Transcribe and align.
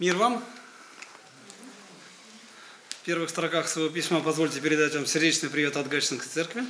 Мир 0.00 0.16
вам. 0.16 0.44
В 2.88 3.04
первых 3.04 3.30
строках 3.30 3.68
своего 3.68 3.88
письма 3.88 4.20
позвольте 4.20 4.60
передать 4.60 4.92
вам 4.96 5.06
сердечный 5.06 5.48
привет 5.48 5.76
от 5.76 5.86
Гатчинской 5.88 6.28
церкви. 6.28 6.64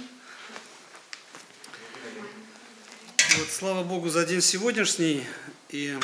Вот, 3.38 3.48
слава 3.50 3.82
Богу 3.82 4.10
за 4.10 4.26
день 4.26 4.42
сегодняшний 4.42 5.24
и 5.70 5.98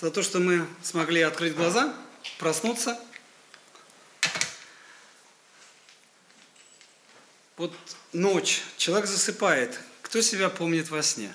за 0.00 0.12
то, 0.12 0.22
что 0.22 0.38
мы 0.38 0.64
смогли 0.84 1.22
открыть 1.22 1.56
глаза, 1.56 1.92
проснуться. 2.38 2.96
Вот 7.56 7.76
ночь, 8.12 8.62
человек 8.76 9.08
засыпает. 9.08 9.76
Кто 10.02 10.20
себя 10.22 10.48
помнит 10.50 10.88
во 10.88 11.02
сне? 11.02 11.34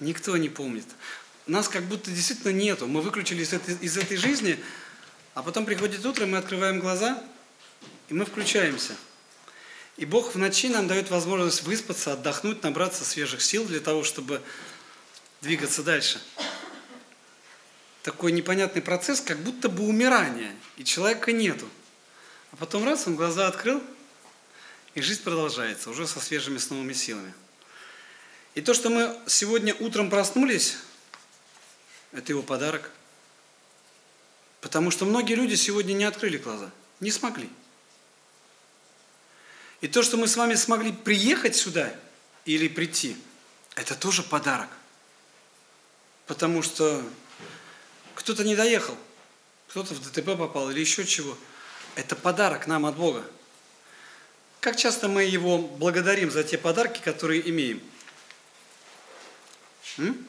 Никто 0.00 0.36
не 0.36 0.48
помнит. 0.48 0.86
Нас 1.46 1.68
как 1.68 1.84
будто 1.84 2.10
действительно 2.10 2.52
нету. 2.52 2.86
Мы 2.86 3.00
выключились 3.00 3.48
из 3.48 3.52
этой, 3.52 3.74
из 3.76 3.96
этой 3.96 4.16
жизни, 4.16 4.62
а 5.34 5.42
потом 5.42 5.64
приходит 5.64 6.04
утро, 6.06 6.26
мы 6.26 6.38
открываем 6.38 6.78
глаза, 6.78 7.22
и 8.08 8.14
мы 8.14 8.24
включаемся. 8.24 8.94
И 9.96 10.06
Бог 10.06 10.34
в 10.34 10.38
ночи 10.38 10.68
нам 10.68 10.86
дает 10.86 11.10
возможность 11.10 11.62
выспаться, 11.64 12.12
отдохнуть, 12.12 12.62
набраться 12.62 13.04
свежих 13.04 13.42
сил 13.42 13.64
для 13.64 13.80
того, 13.80 14.04
чтобы 14.04 14.40
двигаться 15.40 15.82
дальше. 15.82 16.20
Такой 18.02 18.32
непонятный 18.32 18.82
процесс, 18.82 19.20
как 19.20 19.38
будто 19.40 19.68
бы 19.68 19.84
умирание, 19.84 20.54
и 20.76 20.84
человека 20.84 21.32
нету. 21.32 21.68
А 22.52 22.56
потом 22.56 22.84
раз, 22.84 23.06
он 23.06 23.16
глаза 23.16 23.48
открыл, 23.48 23.82
и 24.94 25.02
жизнь 25.02 25.22
продолжается, 25.22 25.90
уже 25.90 26.06
со 26.06 26.20
свежими 26.20 26.58
с 26.58 26.70
новыми 26.70 26.92
силами. 26.92 27.32
И 28.54 28.60
то, 28.60 28.74
что 28.74 28.90
мы 28.90 29.18
сегодня 29.26 29.74
утром 29.74 30.10
проснулись, 30.10 30.76
это 32.12 32.32
его 32.32 32.42
подарок. 32.42 32.90
Потому 34.60 34.90
что 34.90 35.04
многие 35.04 35.34
люди 35.34 35.54
сегодня 35.54 35.92
не 35.92 36.04
открыли 36.04 36.36
глаза, 36.36 36.70
не 37.00 37.10
смогли. 37.10 37.48
И 39.80 39.88
то, 39.88 40.02
что 40.02 40.16
мы 40.16 40.28
с 40.28 40.36
вами 40.36 40.54
смогли 40.54 40.92
приехать 40.92 41.56
сюда 41.56 41.92
или 42.44 42.68
прийти, 42.68 43.16
это 43.74 43.96
тоже 43.96 44.22
подарок. 44.22 44.68
Потому 46.26 46.62
что 46.62 47.02
кто-то 48.14 48.44
не 48.44 48.54
доехал, 48.54 48.96
кто-то 49.68 49.94
в 49.94 50.00
ДТП 50.00 50.38
попал 50.38 50.70
или 50.70 50.80
еще 50.80 51.04
чего. 51.04 51.36
Это 51.96 52.14
подарок 52.14 52.66
нам 52.66 52.86
от 52.86 52.96
Бога. 52.96 53.24
Как 54.60 54.76
часто 54.76 55.08
мы 55.08 55.24
Его 55.24 55.58
благодарим 55.58 56.30
за 56.30 56.44
те 56.44 56.56
подарки, 56.56 57.00
которые 57.02 57.48
имеем? 57.50 57.82
М? 59.98 60.28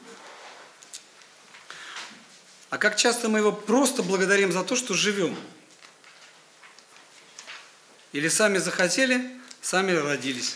А 2.73 2.79
как 2.79 2.97
часто 2.97 3.29
мы 3.29 3.37
Его 3.37 3.51
просто 3.51 4.01
благодарим 4.01 4.51
за 4.51 4.63
то, 4.63 4.75
что 4.75 4.95
живем? 4.95 5.37
Или 8.13 8.29
сами 8.29 8.57
захотели, 8.57 9.39
сами 9.61 9.91
родились? 9.91 10.55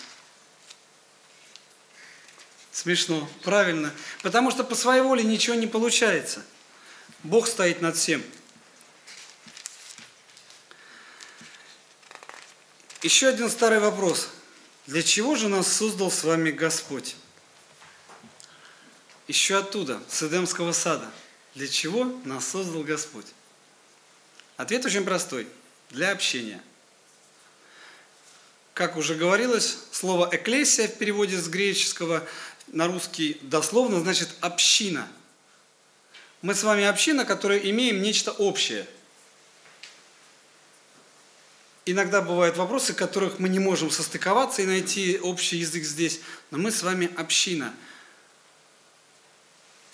Смешно, 2.72 3.30
правильно. 3.44 3.94
Потому 4.24 4.50
что 4.50 4.64
по 4.64 4.74
своей 4.74 5.04
воле 5.04 5.24
ничего 5.24 5.56
не 5.56 5.68
получается. 5.68 6.44
Бог 7.22 7.48
стоит 7.48 7.82
над 7.82 7.96
всем. 7.96 8.24
Еще 13.04 13.28
один 13.28 13.48
старый 13.48 13.78
вопрос. 13.78 14.30
Для 14.88 15.04
чего 15.04 15.36
же 15.36 15.50
нас 15.50 15.72
создал 15.72 16.09
с 16.09 16.24
вами 16.24 16.50
Господь? 16.50 17.16
Еще 19.28 19.56
оттуда, 19.56 20.02
с 20.09 20.24
Эдемского 20.24 20.72
сада. 20.72 21.08
Для 21.58 21.67
чего 21.67 22.03
нас 22.23 22.47
создал 22.47 22.83
Господь? 22.83 23.25
Ответ 24.58 24.86
очень 24.86 25.03
простой. 25.03 25.47
Для 25.89 26.11
общения. 26.11 26.61
Как 28.75 28.95
уже 28.95 29.16
говорилось, 29.16 29.79
слово 29.91 30.29
«экклесия» 30.31 30.88
в 30.88 31.00
переводе 31.00 31.35
с 31.35 31.47
греческого 31.47 32.23
на 32.67 32.85
русский 32.85 33.40
дословно 33.41 34.00
значит 34.01 34.29
«община». 34.40 35.07
Мы 36.44 36.53
с 36.53 36.62
вами 36.62 36.84
община, 36.84 37.25
которая 37.25 37.57
имеем 37.57 38.03
нечто 38.03 38.31
общее– 38.34 38.88
иногда 41.88 42.22
бывают 42.22 42.57
вопросы, 42.57 42.94
в 42.94 42.97
которых 42.97 43.40
мы 43.40 43.50
не 43.50 43.59
можем 43.59 43.90
состыковаться 43.90 44.62
и 44.62 44.66
найти 44.66 45.19
общий 45.19 45.57
язык 45.57 45.84
здесь, 45.84 46.19
но 46.51 46.57
мы 46.57 46.72
с 46.72 46.84
вами 46.84 47.09
община, 47.16 47.73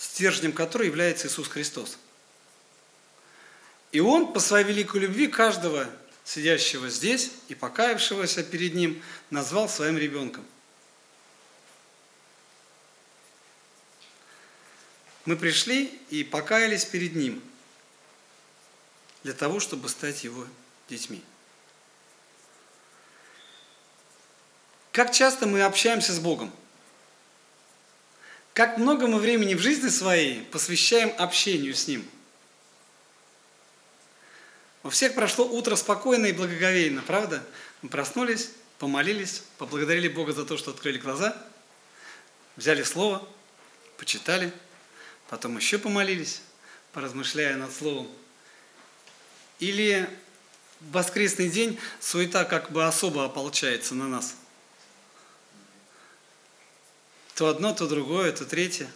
стержнем 0.04 0.52
которой 0.52 0.88
является 0.88 1.28
Иисус 1.28 1.48
Христос. 1.48 1.98
И 3.94 4.02
Он 4.02 4.34
по 4.34 4.42
своей 4.42 4.66
великой 4.66 5.02
любви 5.02 5.28
каждого 5.28 5.90
сидящего 6.26 6.90
здесь 6.90 7.32
и 7.48 7.56
покаявшегося 7.56 8.44
перед 8.44 8.74
Ним 8.74 9.02
назвал 9.30 9.70
своим 9.70 9.98
ребенком. 9.98 10.46
Мы 15.24 15.38
пришли 15.38 15.86
и 16.10 16.26
покаялись 16.26 16.84
перед 16.84 17.16
Ним 17.16 17.42
для 19.24 19.34
того, 19.34 19.62
чтобы 19.62 19.88
стать 19.88 20.26
Его 20.26 20.46
детьми. 20.90 21.24
Как 24.92 25.14
часто 25.14 25.48
мы 25.48 25.62
общаемся 25.62 26.12
с 26.12 26.20
Богом? 26.20 26.52
Как 28.54 28.78
много 28.78 29.08
мы 29.08 29.18
времени 29.18 29.56
в 29.56 29.60
жизни 29.60 29.90
своей 29.90 30.44
посвящаем 30.44 31.12
общению 31.18 31.74
с 31.74 31.88
Ним? 31.88 32.08
У 34.84 34.90
всех 34.90 35.16
прошло 35.16 35.46
утро 35.48 35.76
спокойно 35.76 36.28
и 36.28 36.34
благоговейно, 36.34 37.02
правда? 37.02 37.44
Мы 37.82 37.90
проснулись, 37.90 38.52
помолились, 38.78 39.42
поблагодарили 39.58 40.08
Бога 40.08 40.34
за 40.34 40.46
то, 40.46 40.58
что 40.58 40.70
открыли 40.70 41.00
глаза, 41.00 41.36
взяли 42.56 42.84
Слово, 42.84 43.28
почитали, 43.98 44.54
потом 45.30 45.58
еще 45.58 45.80
помолились, 45.80 46.42
поразмышляя 46.92 47.56
над 47.56 47.74
Словом. 47.74 48.08
Или 49.58 50.08
в 50.80 50.92
воскресный 50.92 51.50
день 51.50 51.80
суета 52.00 52.46
как 52.46 52.72
бы 52.72 52.86
особо 52.86 53.26
ополчается 53.26 53.96
на 53.96 54.08
нас– 54.08 54.36
то 57.36 57.48
одно, 57.48 57.74
то 57.74 57.88
другое, 57.88 58.32
то 58.32 58.46
третье. 58.46 58.90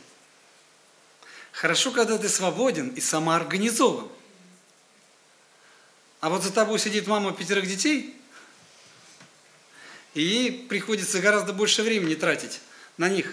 Хорошо, 1.51 1.91
когда 1.91 2.17
ты 2.17 2.29
свободен 2.29 2.89
и 2.89 3.01
самоорганизован. 3.01 4.07
А 6.19 6.29
вот 6.29 6.43
за 6.43 6.51
тобой 6.51 6.79
сидит 6.79 7.07
мама 7.07 7.33
пятерых 7.33 7.67
детей, 7.67 8.15
и 10.13 10.21
ей 10.21 10.67
приходится 10.67 11.19
гораздо 11.19 11.53
больше 11.53 11.83
времени 11.83 12.15
тратить 12.15 12.59
на 12.97 13.07
них, 13.09 13.31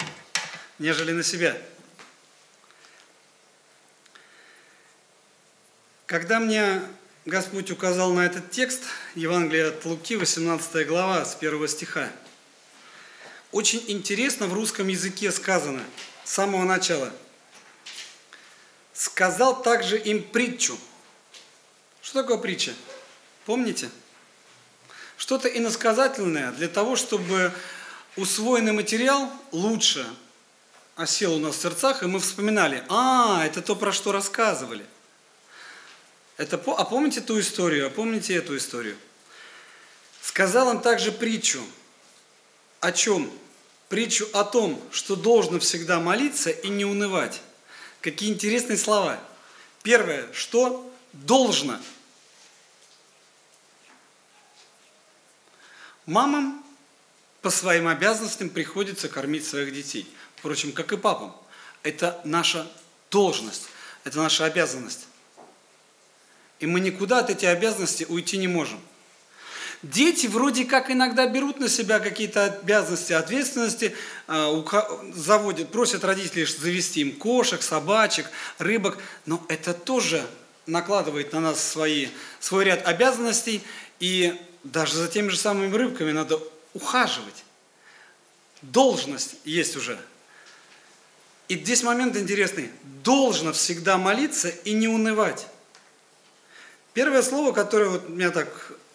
нежели 0.79 1.11
на 1.11 1.23
себя. 1.23 1.57
Когда 6.05 6.39
мне 6.39 6.81
Господь 7.25 7.71
указал 7.71 8.13
на 8.13 8.25
этот 8.25 8.51
текст, 8.51 8.83
Евангелие 9.15 9.69
от 9.69 9.83
Луки, 9.85 10.15
18 10.15 10.87
глава, 10.87 11.25
с 11.25 11.35
первого 11.35 11.67
стиха– 11.67 12.11
очень 13.55 13.81
интересно 13.87 14.47
в 14.47 14.53
русском 14.53 14.89
языке 14.89 15.31
сказано 15.31 15.81
с 16.25 16.31
самого 16.33 16.65
начала. 16.65 17.09
Сказал 18.93 19.61
также 19.63 19.97
им 19.97 20.21
притчу. 20.23 20.77
Что 22.01 22.21
такое 22.21 22.37
притча? 22.37 22.73
Помните? 23.45 23.89
Что-то 25.15 25.47
иносказательное 25.47 26.51
для 26.51 26.67
того, 26.67 26.97
чтобы 26.97 27.53
усвоенный 28.17 28.73
материал 28.73 29.31
лучше 29.53 30.05
осел 30.97 31.35
у 31.35 31.39
нас 31.39 31.55
в 31.55 31.61
сердцах, 31.61 32.03
и 32.03 32.07
мы 32.07 32.19
вспоминали, 32.19 32.83
а, 32.89 33.41
это 33.45 33.61
то, 33.61 33.77
про 33.77 33.93
что 33.93 34.11
рассказывали. 34.11 34.85
Это, 36.35 36.57
а 36.57 36.83
помните 36.83 37.21
ту 37.21 37.39
историю, 37.39 37.87
а 37.87 37.89
помните 37.89 38.35
эту 38.35 38.57
историю? 38.57 38.97
Сказал 40.21 40.73
им 40.73 40.81
также 40.81 41.13
притчу. 41.13 41.63
О 42.81 42.91
чем? 42.91 43.31
Притчу 43.89 44.27
о 44.33 44.43
том, 44.43 44.81
что 44.91 45.15
должно 45.15 45.59
всегда 45.59 45.99
молиться 45.99 46.49
и 46.49 46.69
не 46.69 46.85
унывать. 46.85 47.41
Какие 48.01 48.31
интересные 48.31 48.77
слова. 48.77 49.19
Первое, 49.83 50.31
что 50.33 50.91
должно. 51.13 51.79
Мамам 56.05 56.63
по 57.41 57.49
своим 57.49 57.87
обязанностям 57.87 58.49
приходится 58.49 59.09
кормить 59.09 59.45
своих 59.45 59.73
детей. 59.73 60.07
Впрочем, 60.35 60.71
как 60.71 60.91
и 60.91 60.97
папам. 60.97 61.35
Это 61.83 62.19
наша 62.23 62.67
должность, 63.11 63.67
это 64.03 64.17
наша 64.17 64.45
обязанность. 64.45 65.07
И 66.59 66.65
мы 66.65 66.79
никуда 66.79 67.19
от 67.19 67.29
этих 67.29 67.47
обязанностей 67.49 68.05
уйти 68.07 68.37
не 68.37 68.47
можем. 68.47 68.79
Дети 69.85 70.25
вроде 70.25 70.65
как 70.65 70.89
иногда 70.89 71.27
берут 71.27 71.59
на 71.59 71.69
себя 71.69 71.99
какие-то 71.99 72.45
обязанности, 72.45 73.13
ответственности, 73.13 73.95
э, 74.27 74.63
заводят, 75.13 75.71
просят 75.71 76.03
родителей 76.03 76.45
завести 76.45 77.01
им 77.01 77.11
кошек, 77.11 77.61
собачек, 77.61 78.25
рыбок, 78.57 78.97
но 79.27 79.45
это 79.47 79.75
тоже 79.75 80.25
накладывает 80.65 81.33
на 81.33 81.39
нас 81.39 81.63
свои, 81.63 82.07
свой 82.39 82.65
ряд 82.65 82.87
обязанностей, 82.87 83.61
и 83.99 84.33
даже 84.63 84.95
за 84.95 85.07
теми 85.07 85.29
же 85.29 85.37
самыми 85.37 85.71
рыбками 85.75 86.11
надо 86.11 86.39
ухаживать. 86.73 87.43
Должность 88.63 89.35
есть 89.45 89.75
уже. 89.75 89.99
И 91.47 91.59
здесь 91.59 91.83
момент 91.83 92.17
интересный. 92.17 92.71
Должно 93.03 93.53
всегда 93.53 93.99
молиться 93.99 94.49
и 94.49 94.73
не 94.73 94.87
унывать. 94.87 95.45
Первое 96.95 97.21
слово, 97.21 97.51
которое 97.51 97.89
вот 97.89 98.09
меня 98.09 98.31
так 98.31 98.49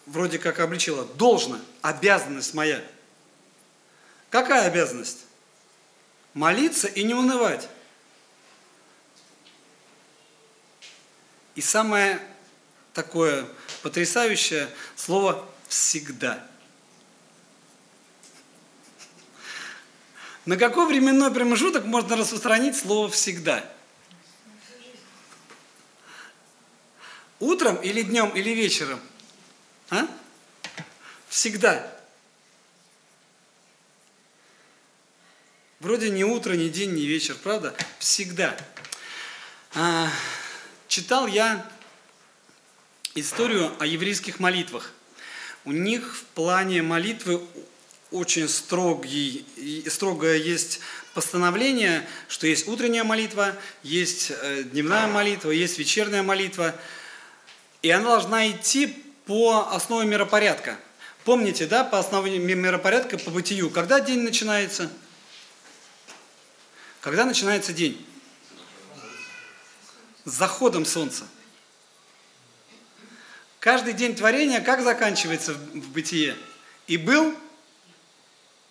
вроде 0.05 0.39
как 0.39 0.59
обличило, 0.59 1.05
должно, 1.05 1.59
обязанность 1.81 2.53
моя. 2.53 2.83
Какая 4.29 4.67
обязанность? 4.67 5.25
Молиться 6.33 6.87
и 6.87 7.03
не 7.03 7.13
унывать. 7.13 7.67
И 11.55 11.61
самое 11.61 12.19
такое 12.93 13.45
потрясающее 13.81 14.69
слово 14.95 15.47
«всегда». 15.67 16.47
На 20.45 20.57
какой 20.57 20.87
временной 20.87 21.31
промежуток 21.31 21.85
можно 21.85 22.15
распространить 22.15 22.75
слово 22.75 23.09
«всегда»? 23.09 23.69
Утром 27.39 27.75
или 27.77 28.01
днем 28.01 28.29
или 28.29 28.51
вечером? 28.51 28.99
А? 29.91 30.07
Всегда. 31.27 31.85
Вроде 35.81 36.09
не 36.09 36.23
утро, 36.23 36.53
не 36.53 36.69
день, 36.69 36.93
не 36.93 37.05
вечер, 37.05 37.35
правда? 37.43 37.75
Всегда. 37.99 38.57
А, 39.73 40.09
читал 40.87 41.27
я 41.27 41.69
историю 43.15 43.75
о 43.79 43.85
еврейских 43.85 44.39
молитвах. 44.39 44.91
У 45.65 45.73
них 45.73 46.15
в 46.15 46.23
плане 46.35 46.81
молитвы 46.81 47.45
очень 48.11 48.47
строгий, 48.47 49.45
строгое 49.87 50.37
есть 50.37 50.79
постановление, 51.13 52.07
что 52.29 52.47
есть 52.47 52.67
утренняя 52.67 53.03
молитва, 53.03 53.55
есть 53.83 54.31
э, 54.31 54.63
дневная 54.63 55.07
молитва, 55.07 55.51
есть 55.51 55.77
вечерняя 55.77 56.23
молитва. 56.23 56.75
И 57.81 57.89
она 57.89 58.05
должна 58.05 58.49
идти 58.49 58.95
по 59.25 59.69
основе 59.71 60.07
миропорядка. 60.07 60.77
Помните, 61.23 61.67
да, 61.67 61.83
по 61.83 61.99
основе 61.99 62.37
миропорядка, 62.39 63.17
по 63.17 63.29
бытию, 63.29 63.69
когда 63.69 63.99
день 63.99 64.21
начинается? 64.21 64.91
Когда 67.01 67.25
начинается 67.25 67.73
день? 67.73 68.05
С 70.25 70.31
заходом 70.31 70.85
солнца. 70.85 71.27
Каждый 73.59 73.93
день 73.93 74.15
творения 74.15 74.59
как 74.59 74.81
заканчивается 74.81 75.53
в 75.53 75.89
бытие? 75.89 76.35
И 76.87 76.97
был 76.97 77.35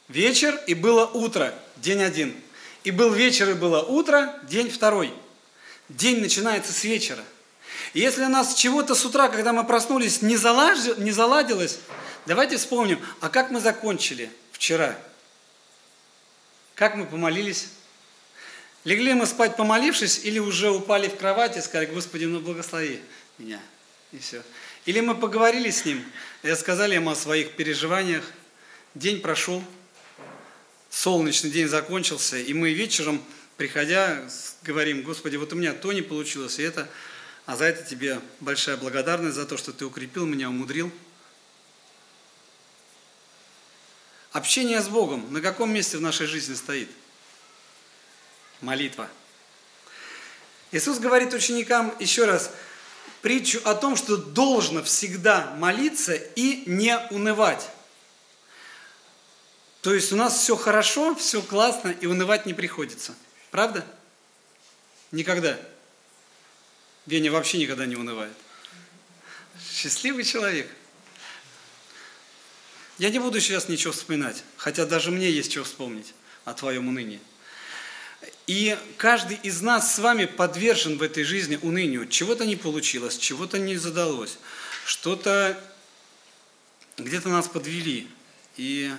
вечер, 0.08 0.61
и 0.67 0.75
было 0.75 1.06
утро, 1.06 1.55
день 1.76 2.02
один. 2.02 2.37
И 2.82 2.91
был 2.91 3.12
вечер, 3.12 3.50
и 3.50 3.55
было 3.55 3.82
утро, 3.82 4.38
день 4.49 4.69
второй. 4.70 5.14
День 5.88 6.20
начинается 6.20 6.73
с 6.73 6.82
вечера. 6.82 7.23
Если 7.95 8.25
у 8.25 8.29
нас 8.29 8.55
чего-то 8.55 8.95
с 8.95 9.05
утра, 9.05 9.29
когда 9.29 9.53
мы 9.53 9.65
проснулись, 9.65 10.23
не, 10.23 10.37
залаж... 10.37 10.97
не 10.99 11.11
заладилось, 11.11 11.79
давайте 12.27 12.57
вспомним, 12.57 13.01
а 13.21 13.29
как 13.29 13.51
мы 13.51 13.61
закончили 13.61 14.31
вчера? 14.53 14.97
Как 16.77 16.95
мы 16.95 17.05
помолились? 17.07 17.69
Легли 18.85 19.13
мы 19.13 19.27
спать, 19.27 19.57
помолившись, 19.57 20.25
или 20.25 20.39
уже 20.39 20.71
упали 20.71 21.09
в 21.09 21.17
кровать 21.17 21.57
и 21.57 21.61
сказали, 21.61 21.87
Господи, 21.87 22.25
ну 22.25 22.41
благослови 22.41 23.01
меня. 23.39 23.61
И 24.13 24.19
все. 24.19 24.43
Или 24.87 25.01
мы 25.01 25.15
поговорили 25.15 25.71
с 25.71 25.85
Ним, 25.85 26.03
и 26.43 26.55
сказали 26.55 26.95
Ему 26.95 27.11
о 27.11 27.17
своих 27.17 27.53
переживаниях. 27.53 28.25
День 28.95 29.21
прошел, 29.21 29.63
солнечный 30.89 31.51
день 31.51 31.69
закончился, 31.69 32.39
и 32.39 32.55
мы 32.55 32.73
вечером, 32.73 33.23
приходя, 33.57 34.19
говорим, 34.63 35.03
Господи, 35.03 35.37
вот 35.37 35.53
у 35.53 35.57
меня 35.57 35.75
то 35.75 35.93
не 35.93 36.03
получилось, 36.03 36.59
и 36.59 36.63
это, 36.63 36.89
а 37.47 37.57
за 37.57 37.65
это 37.65 37.83
тебе 37.83 38.21
большая 38.41 38.77
благодарность 38.77 39.37
за 39.37 39.47
то, 39.47 39.57
что 39.57 39.73
ты 39.73 39.85
укрепил 39.85 40.27
меня, 40.27 40.49
умудрил. 40.49 40.93
Общение 44.33 44.81
с 44.81 44.89
Богом 44.89 45.33
на 45.33 45.41
каком 45.41 45.73
месте 45.73 45.97
в 45.99 46.01
нашей 46.01 46.27
жизни 46.27 46.55
стоит? 46.55 46.91
Молитва. 48.61 49.09
Иисус 50.71 50.99
говорит 50.99 51.35
ученикам 51.35 51.93
еще 51.99 52.27
раз 52.27 52.53
притчу 53.23 53.61
о 53.65 53.75
том, 53.75 53.97
что 53.97 54.17
должно 54.17 54.83
всегда 54.83 55.53
молиться 55.57 56.15
и 56.15 56.63
не 56.67 56.97
унывать. 57.11 57.69
То 59.83 59.95
есть 59.95 60.13
у 60.13 60.17
нас 60.17 60.39
все 60.39 60.57
хорошо, 60.57 61.15
все 61.15 61.43
классно, 61.43 61.89
и 61.89 62.07
унывать 62.07 62.47
не 62.47 62.55
приходится. 62.55 63.15
Правда? 63.51 63.85
Никогда. 65.11 65.59
Веня 67.06 67.32
вообще 67.32 67.58
никогда 67.58 67.87
не 67.87 67.97
унывает. 67.97 68.37
Счастливый 69.73 70.25
человек. 70.25 70.70
Я 72.99 73.11
не 73.11 73.19
буду 73.19 73.41
сейчас 73.41 73.69
ничего 73.69 73.93
вспоминать, 73.93 74.44
хотя 74.56 74.85
даже 74.85 75.11
мне 75.11 75.31
есть 75.31 75.52
что 75.52 75.64
вспомнить 75.64 76.14
о 76.44 76.52
твоем 76.52 76.88
унынии. 76.88 77.20
И 78.47 78.76
каждый 78.97 79.38
из 79.43 79.62
нас 79.62 79.94
с 79.94 79.99
вами 79.99 80.26
подвержен 80.26 80.99
в 80.99 81.02
этой 81.02 81.25
жизни 81.25 81.58
унынию. 81.62 82.06
Чего-то 82.06 82.44
не 82.44 82.56
получилось, 82.56 83.17
чего-то 83.17 83.58
не 83.58 83.76
задалось, 83.76 84.38
что-то 84.85 85.58
где-то 86.99 87.29
нас 87.29 87.49
подвели. 87.49 88.06
И 88.56 88.93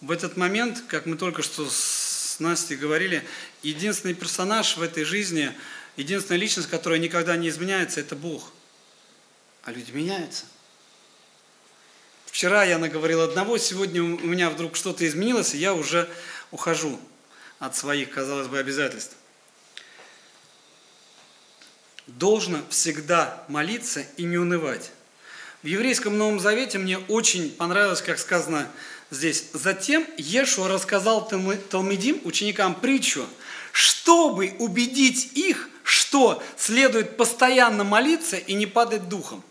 в 0.00 0.10
этот 0.10 0.36
момент, 0.36 0.82
как 0.88 1.06
мы 1.06 1.16
только 1.16 1.42
что 1.42 1.68
с 1.68 2.36
Настей 2.38 2.76
говорили, 2.76 3.26
единственный 3.62 4.14
персонаж 4.14 4.76
в 4.76 4.82
этой 4.82 5.04
жизни, 5.04 5.52
единственная 5.96 6.40
личность, 6.40 6.68
которая 6.68 6.98
никогда 6.98 7.36
не 7.36 7.48
изменяется, 7.48 8.00
это 8.00 8.16
Бог. 8.16 8.52
А 9.64 9.72
люди 9.72 9.90
меняются. 9.90 10.44
Вчера 12.26 12.64
я 12.64 12.78
наговорил 12.78 13.20
одного, 13.20 13.58
сегодня 13.58 14.02
у 14.02 14.06
меня 14.06 14.48
вдруг 14.48 14.74
что-то 14.74 15.06
изменилось, 15.06 15.54
и 15.54 15.58
я 15.58 15.74
уже 15.74 16.08
ухожу 16.50 16.98
от 17.58 17.76
своих, 17.76 18.10
казалось 18.10 18.48
бы, 18.48 18.58
обязательств. 18.58 19.16
Должно 22.06 22.58
всегда 22.70 23.44
молиться 23.48 24.04
и 24.16 24.24
не 24.24 24.38
унывать. 24.38 24.90
В 25.62 25.66
еврейском 25.66 26.18
Новом 26.18 26.40
Завете 26.40 26.78
мне 26.78 26.98
очень 26.98 27.50
понравилось, 27.50 28.02
как 28.02 28.18
сказано 28.18 28.68
здесь. 29.10 29.50
Затем 29.52 30.04
Ешуа 30.16 30.68
рассказал 30.68 31.28
Талмидим, 31.28 32.20
ученикам, 32.24 32.74
притчу, 32.74 33.24
чтобы 33.70 34.56
убедить 34.58 35.30
их, 35.34 35.68
что 35.92 36.42
следует 36.56 37.16
постоянно 37.16 37.84
молиться 37.84 38.36
и 38.36 38.54
не 38.54 38.66
падать 38.66 39.08
духом. 39.08 39.42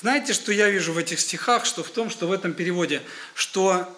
Знаете, 0.00 0.34
что 0.34 0.52
я 0.52 0.68
вижу 0.68 0.92
в 0.92 0.98
этих 0.98 1.18
стихах, 1.20 1.64
что 1.64 1.82
в 1.82 1.88
том, 1.88 2.10
что 2.10 2.26
в 2.26 2.32
этом 2.32 2.52
переводе, 2.52 3.02
что 3.34 3.88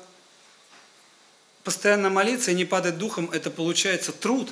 постоянно 1.65 2.09
молиться 2.09 2.53
и 2.53 2.55
не 2.55 2.65
падать 2.65 2.99
духом, 2.99 3.31
это 3.33 3.51
получается 3.51 4.13
труд. 4.13 4.51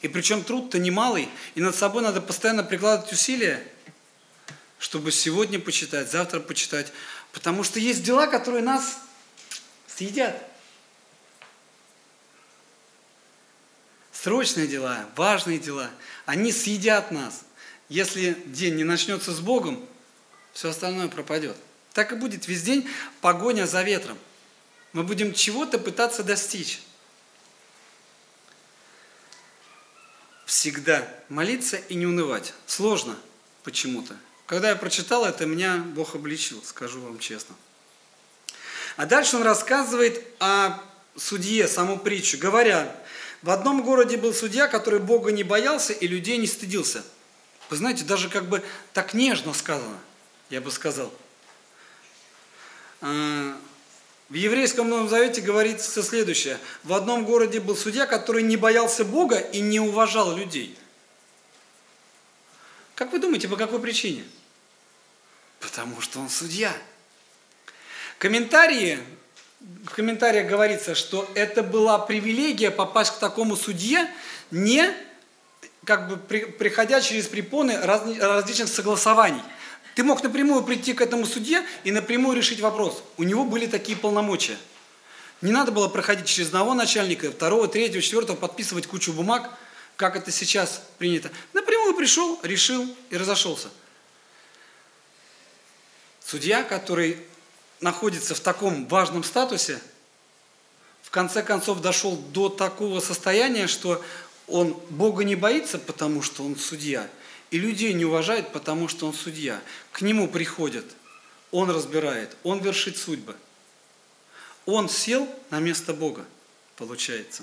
И 0.00 0.08
причем 0.08 0.44
труд-то 0.44 0.78
немалый, 0.78 1.28
и 1.54 1.60
над 1.60 1.74
собой 1.74 2.02
надо 2.02 2.20
постоянно 2.20 2.62
прикладывать 2.62 3.12
усилия– 3.12 3.62
чтобы 4.78 5.10
сегодня 5.10 5.58
почитать, 5.58 6.10
завтра 6.10 6.40
почитать. 6.40 6.92
Потому 7.32 7.64
что 7.64 7.80
есть 7.80 8.02
дела, 8.02 8.26
которые 8.26 8.62
нас 8.62 8.98
съедят. 9.86 10.40
Срочные 14.28 14.66
дела, 14.66 15.06
важные 15.16 15.58
дела, 15.58 15.90
они 16.26 16.52
съедят 16.52 17.10
нас. 17.10 17.44
Если 17.88 18.34
день 18.44 18.74
не 18.74 18.84
начнется 18.84 19.32
с 19.32 19.40
Богом, 19.40 19.82
все 20.52 20.68
остальное 20.68 21.08
пропадет. 21.08 21.56
Так 21.94 22.12
и 22.12 22.14
будет 22.14 22.46
весь 22.46 22.62
день 22.62 22.86
погоня 23.22 23.66
за 23.66 23.80
ветром. 23.80 24.18
Мы 24.92 25.02
будем 25.02 25.32
чего-то 25.32 25.78
пытаться 25.78 26.22
достичь. 26.22 26.82
Всегда 30.44 31.08
молиться 31.30 31.78
и 31.78 31.94
не 31.94 32.04
унывать. 32.04 32.52
Сложно 32.66 33.16
почему-то. 33.64 34.14
Когда 34.44 34.68
я 34.68 34.76
прочитал 34.76 35.24
это, 35.24 35.46
меня 35.46 35.78
Бог 35.78 36.14
обличил, 36.14 36.62
скажу 36.64 37.00
вам 37.00 37.18
честно. 37.18 37.56
А 38.98 39.06
дальше 39.06 39.36
он 39.36 39.42
рассказывает 39.42 40.22
о 40.38 40.78
судье, 41.16 41.66
саму 41.66 41.98
притчу, 41.98 42.36
говоря, 42.36 42.94
в 43.42 43.50
одном 43.50 43.82
городе 43.82 44.16
был 44.16 44.34
судья, 44.34 44.66
который 44.66 45.00
Бога 45.00 45.30
не 45.30 45.44
боялся 45.44 45.92
и 45.92 46.06
людей 46.06 46.38
не 46.38 46.46
стыдился. 46.46 47.04
Вы 47.70 47.76
знаете, 47.76 48.04
даже 48.04 48.28
как 48.28 48.46
бы 48.46 48.62
так 48.92 49.14
нежно 49.14 49.54
сказано, 49.54 49.98
я 50.50 50.60
бы 50.60 50.70
сказал. 50.70 51.12
А, 53.00 53.56
в 54.28 54.34
еврейском 54.34 54.88
Новом 54.88 55.08
Завете 55.08 55.40
говорится 55.40 56.02
следующее. 56.02 56.58
В 56.82 56.92
одном 56.92 57.24
городе 57.24 57.60
был 57.60 57.76
судья, 57.76 58.06
который 58.06 58.42
не 58.42 58.56
боялся 58.56 59.04
Бога 59.04 59.38
и 59.38 59.60
не 59.60 59.80
уважал 59.80 60.36
людей. 60.36 60.76
Как 62.94 63.12
вы 63.12 63.20
думаете, 63.20 63.46
по 63.46 63.56
какой 63.56 63.80
причине? 63.80 64.24
Потому 65.60 66.00
что 66.00 66.18
он 66.18 66.28
судья. 66.28 66.76
Комментарии, 68.18 68.98
в 69.60 69.90
комментариях 69.90 70.48
говорится, 70.48 70.94
что 70.94 71.28
это 71.34 71.62
была 71.62 71.98
привилегия 71.98 72.70
попасть 72.70 73.12
к 73.12 73.18
такому 73.18 73.56
судье, 73.56 74.08
не 74.50 74.92
как 75.84 76.08
бы 76.08 76.16
при, 76.16 76.44
приходя 76.44 77.00
через 77.00 77.26
препоны 77.26 77.78
раз, 77.78 78.02
различных 78.18 78.68
согласований. 78.68 79.42
Ты 79.94 80.04
мог 80.04 80.22
напрямую 80.22 80.62
прийти 80.62 80.92
к 80.92 81.00
этому 81.00 81.26
судье 81.26 81.64
и 81.82 81.90
напрямую 81.90 82.36
решить 82.36 82.60
вопрос. 82.60 83.02
У 83.16 83.24
него 83.24 83.44
были 83.44 83.66
такие 83.66 83.96
полномочия. 83.96 84.56
Не 85.40 85.50
надо 85.50 85.72
было 85.72 85.88
проходить 85.88 86.26
через 86.26 86.48
одного 86.48 86.74
начальника, 86.74 87.30
второго, 87.30 87.68
третьего, 87.68 88.02
четвертого, 88.02 88.36
подписывать 88.36 88.86
кучу 88.86 89.12
бумаг, 89.12 89.50
как 89.96 90.14
это 90.16 90.30
сейчас 90.30 90.82
принято. 90.98 91.30
Напрямую 91.52 91.94
пришел, 91.94 92.38
решил 92.42 92.94
и 93.10 93.16
разошелся. 93.16 93.68
Судья, 96.24 96.62
который 96.62 97.18
находится 97.80 98.34
в 98.34 98.40
таком 98.40 98.86
важном 98.86 99.24
статусе, 99.24 99.80
в 101.02 101.10
конце 101.10 101.42
концов 101.42 101.80
дошел 101.80 102.16
до 102.16 102.50
такого 102.50 103.00
состояния, 103.00 103.66
что 103.66 104.04
он 104.46 104.78
Бога 104.90 105.24
не 105.24 105.36
боится, 105.36 105.78
потому 105.78 106.20
что 106.22 106.44
он 106.44 106.56
судья, 106.56 107.08
и 107.50 107.58
людей 107.58 107.94
не 107.94 108.04
уважает, 108.04 108.52
потому 108.52 108.88
что 108.88 109.06
он 109.06 109.14
судья. 109.14 109.60
К 109.92 110.02
нему 110.02 110.28
приходят, 110.28 110.84
он 111.50 111.70
разбирает, 111.70 112.36
он 112.42 112.60
вершит 112.60 112.98
судьбы. 112.98 113.36
Он 114.66 114.88
сел 114.88 115.26
на 115.48 115.60
место 115.60 115.94
Бога, 115.94 116.26
получается. 116.76 117.42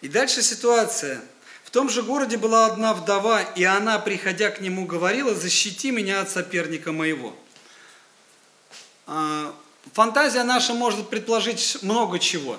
И 0.00 0.08
дальше 0.08 0.42
ситуация. 0.42 1.20
В 1.64 1.70
том 1.70 1.90
же 1.90 2.02
городе 2.02 2.38
была 2.38 2.66
одна 2.66 2.94
вдова, 2.94 3.42
и 3.42 3.64
она, 3.64 3.98
приходя 3.98 4.50
к 4.50 4.60
нему, 4.60 4.86
говорила, 4.86 5.34
защити 5.34 5.90
меня 5.90 6.22
от 6.22 6.30
соперника 6.30 6.92
моего. 6.92 7.36
А, 9.06 9.54
фантазия 9.92 10.42
наша 10.42 10.74
может 10.74 11.08
предположить 11.08 11.78
много 11.82 12.18
чего. 12.18 12.58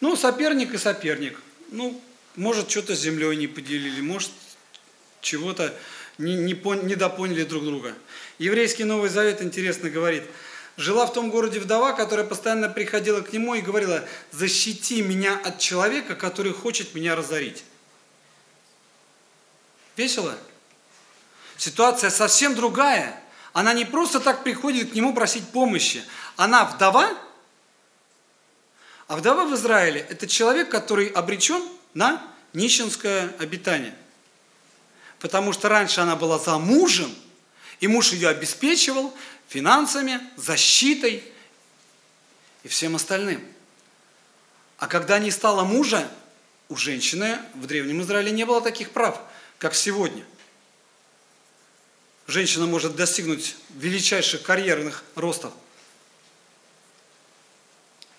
Ну, 0.00 0.16
соперник 0.16 0.74
и 0.74 0.78
соперник. 0.78 1.40
Ну, 1.70 2.00
может, 2.36 2.70
что-то 2.70 2.96
с 2.96 3.00
землей 3.00 3.36
не 3.36 3.46
поделили, 3.46 4.00
может, 4.00 4.30
чего-то 5.20 5.74
не, 6.18 6.34
не, 6.34 6.54
пон, 6.54 6.86
не 6.86 6.96
допоняли 6.96 7.44
друг 7.44 7.64
друга. 7.64 7.94
Еврейский 8.38 8.84
Новый 8.84 9.08
Завет 9.08 9.40
интересно 9.40 9.88
говорит, 9.88 10.24
жила 10.76 11.06
в 11.06 11.12
том 11.12 11.30
городе 11.30 11.60
вдова, 11.60 11.92
которая 11.92 12.26
постоянно 12.26 12.68
приходила 12.68 13.20
к 13.20 13.32
нему 13.32 13.54
и 13.54 13.60
говорила, 13.60 14.04
защити 14.32 15.02
меня 15.02 15.40
от 15.44 15.58
человека, 15.58 16.16
который 16.16 16.52
хочет 16.52 16.94
меня 16.94 17.14
разорить. 17.14 17.64
Весело? 19.96 20.36
Ситуация 21.56 22.10
совсем 22.10 22.54
другая. 22.54 23.20
Она 23.54 23.72
не 23.72 23.84
просто 23.84 24.18
так 24.18 24.42
приходит 24.42 24.90
к 24.90 24.94
нему 24.94 25.14
просить 25.14 25.48
помощи. 25.48 26.04
Она 26.36 26.64
вдова, 26.64 27.16
а 29.06 29.16
вдова 29.16 29.44
в 29.44 29.54
Израиле– 29.54 30.04
это 30.10 30.26
человек, 30.26 30.70
который 30.70 31.06
обречен 31.06 31.62
на 31.94 32.20
нищенское 32.52 33.32
обитание. 33.38 33.94
Потому 35.20 35.52
что 35.52 35.68
раньше 35.68 36.00
она 36.00 36.16
была 36.16 36.40
замужем, 36.40 37.14
и 37.78 37.86
муж 37.86 38.12
ее 38.12 38.28
обеспечивал 38.28 39.14
финансами, 39.46 40.20
защитой 40.36 41.22
и 42.64 42.68
всем 42.68 42.96
остальным. 42.96 43.40
А 44.78 44.88
когда 44.88 45.20
не 45.20 45.30
стало 45.30 45.62
мужа, 45.62 46.08
у 46.68 46.74
женщины 46.74 47.38
в 47.54 47.66
Древнем 47.66 48.02
Израиле 48.02 48.32
не 48.32 48.44
было 48.44 48.60
таких 48.60 48.90
прав, 48.90 49.20
как 49.58 49.76
сегодня. 49.76 50.24
Женщина 52.26 52.66
может 52.66 52.96
достигнуть 52.96 53.56
величайших 53.70 54.42
карьерных 54.42 55.04
ростов– 55.14 55.52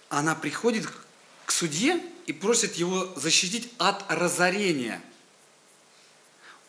она 0.10 0.36
приходит 0.36 0.88
к 1.46 1.52
судье 1.52 2.02
и 2.26 2.34
просит 2.34 2.76
его 2.76 3.14
защитить 3.16 3.70
от 3.78 4.04
разорения. 4.10 5.02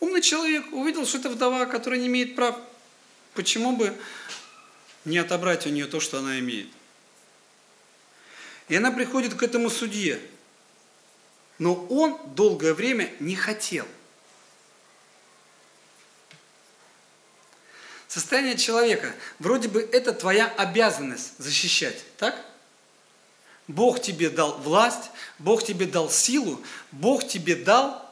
Умный 0.01 0.21
человек 0.21 0.73
увидел, 0.73 1.07
что 1.07 1.19
это 1.19 1.31
вдова, 1.31 1.67
которая 1.67 2.01
не 2.01 2.07
имеет 2.09 2.35
прав. 2.35 2.57
Почему 3.35 3.77
бы 3.77 3.97
не 5.05 5.19
отобрать 5.19 5.67
у 5.67 5.71
нее 5.71 5.87
то, 5.87 6.01
что 6.01 6.19
она 6.19 6.39
имеет? 6.41 6.69
И 8.69 8.75
она 8.75 8.91
приходит 8.91 9.35
к 9.35 9.43
этому 9.43 9.71
судье. 9.71 10.21
Но 11.59 11.87
он 11.87 12.19
долгое 12.35 12.75
время 12.75 13.15
не 13.21 13.37
хотел. 13.37 13.87
Состояние 18.17 18.57
человека, 18.57 19.15
вроде 19.39 19.69
бы 19.69 19.87
это 19.93 20.15
твоя 20.15 20.47
обязанность 20.57 21.33
защищать, 21.37 22.03
так? 22.17 22.35
Бог 23.69 24.01
тебе 24.01 24.31
дал 24.31 24.57
власть, 24.57 25.11
Бог 25.39 25.63
тебе 25.63 25.85
дал 25.85 26.11
силу, 26.11 26.59
Бог 26.93 27.29
тебе 27.29 27.57
дал 27.57 28.11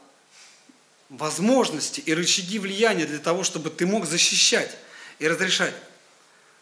возможности 1.09 2.01
и 2.01 2.13
рычаги 2.13 2.59
влияния 2.59 3.07
для 3.07 3.19
того, 3.19 3.45
чтобы 3.45 3.71
ты 3.71 3.87
мог 3.87 4.05
защищать 4.05 4.77
и 5.21 5.27
разрешать. 5.27 5.75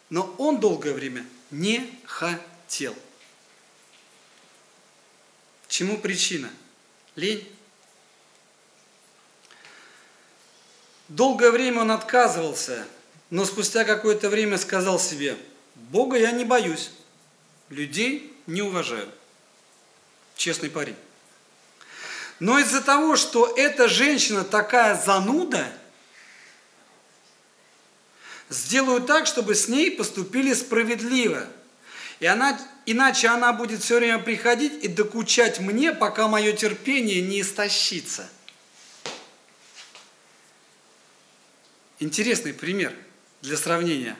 Но 0.09 0.33
он 0.37 0.61
долгое 0.61 0.93
время 0.93 1.25
не 1.51 1.99
хотел. 2.05 2.95
Чему 5.67 5.97
причина? 5.97 6.49
Лень. 7.17 7.45
Долгое 11.09 11.51
время 11.51 11.81
он 11.81 11.91
отказывался, 11.91 12.87
но 13.33 13.45
спустя 13.45 13.83
какое-то 13.83 14.29
время 14.29 14.59
сказал 14.59 14.99
себе, 14.99 15.35
Бога 15.73 16.17
я 16.19 16.31
не 16.31 16.45
боюсь, 16.45 16.91
людей 17.69 18.31
не 18.45 18.61
уважаю. 18.61 19.09
Честный 20.35 20.69
парень. 20.69 20.95
Но 22.39 22.59
из-за 22.59 22.79
того, 22.79 23.15
что 23.15 23.51
эта 23.57 23.87
женщина 23.87 24.43
такая 24.43 24.95
зануда, 25.03 25.65
сделаю 28.49 29.01
так, 29.01 29.25
чтобы 29.25 29.55
с 29.55 29.67
ней 29.67 29.89
поступили 29.89 30.53
справедливо. 30.53 31.47
И 32.19 32.27
она, 32.27 32.61
иначе 32.85 33.29
она 33.29 33.51
будет 33.51 33.81
все 33.81 33.97
время 33.97 34.19
приходить 34.19 34.83
и 34.83 34.87
докучать 34.87 35.59
мне, 35.59 35.91
пока 35.91 36.27
мое 36.27 36.53
терпение 36.53 37.19
не 37.23 37.41
истощится. 37.41 38.29
Интересный 41.97 42.53
пример 42.53 42.93
для 43.43 43.57
сравнения. 43.57 44.17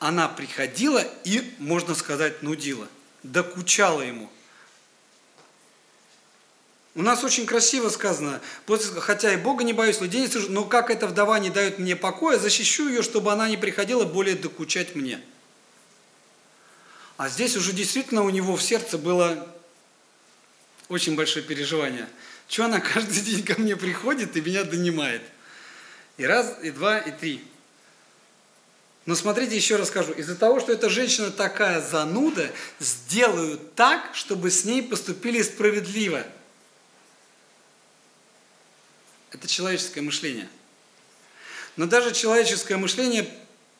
Она 0.00 0.28
приходила 0.28 1.04
и, 1.22 1.54
можно 1.58 1.94
сказать, 1.94 2.42
нудила 2.42 2.88
докучала 3.24 4.02
ему. 4.02 4.30
У 6.94 7.02
нас 7.02 7.24
очень 7.24 7.44
красиво 7.44 7.88
сказано, 7.88 8.40
хотя 9.00 9.32
и 9.32 9.36
Бога 9.36 9.64
не 9.64 9.72
боюсь, 9.72 10.00
людей 10.00 10.20
не 10.20 10.28
слышу, 10.28 10.52
но 10.52 10.64
как 10.64 10.90
эта 10.90 11.08
вдова 11.08 11.40
не 11.40 11.50
дает 11.50 11.80
мне 11.80 11.96
покоя, 11.96 12.38
защищу 12.38 12.88
ее, 12.88 13.02
чтобы 13.02 13.32
она 13.32 13.48
не 13.48 13.56
приходила 13.56 14.04
более 14.04 14.36
докучать 14.36 14.94
мне. 14.94 15.20
А 17.16 17.28
здесь 17.28 17.56
уже 17.56 17.72
действительно 17.72 18.22
у 18.22 18.30
него 18.30 18.54
в 18.54 18.62
сердце 18.62 18.96
было 18.96 19.48
очень 20.88 21.16
большое 21.16 21.44
переживание. 21.44 22.08
Что 22.48 22.66
она 22.66 22.78
каждый 22.78 23.20
день 23.22 23.42
ко 23.42 23.60
мне 23.60 23.74
приходит 23.74 24.36
и 24.36 24.40
меня 24.40 24.62
донимает. 24.62 25.22
И 26.16 26.24
раз, 26.24 26.58
и 26.62 26.70
два, 26.70 26.98
и 26.98 27.10
три. 27.10 27.44
Но 29.06 29.14
смотрите, 29.14 29.54
еще 29.54 29.76
раз 29.76 29.88
скажу, 29.88 30.12
из-за 30.12 30.34
того, 30.34 30.60
что 30.60 30.72
эта 30.72 30.88
женщина 30.88 31.30
такая 31.30 31.80
зануда, 31.82 32.50
сделаю 32.80 33.58
так, 33.58 34.14
чтобы 34.14 34.50
с 34.50 34.64
ней 34.64 34.82
поступили 34.82 35.42
справедливо. 35.42 36.24
Это 39.30 39.46
человеческое 39.46 40.00
мышление. 40.00 40.48
Но 41.76 41.86
даже 41.86 42.14
человеческое 42.14 42.76
мышление 42.76 43.28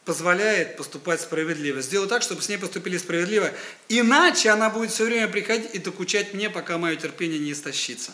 позволяет 0.04 0.76
поступать 0.76 1.23
справедливо. 1.23 1.81
Сделаю 1.81 2.09
так, 2.09 2.21
чтобы 2.21 2.43
с 2.43 2.49
ней 2.50 2.59
поступили 2.59 2.99
справедливо. 2.99 3.50
Иначе 3.88 4.50
она 4.50 4.69
будет 4.69 4.90
все 4.90 5.04
время 5.04 5.28
приходить 5.28 5.75
и 5.75 5.78
докучать 5.78 6.35
мне, 6.35 6.50
пока 6.50 6.76
мое 6.76 6.97
терпение 6.97 7.38
не 7.38 7.52
истощится. 7.52 8.12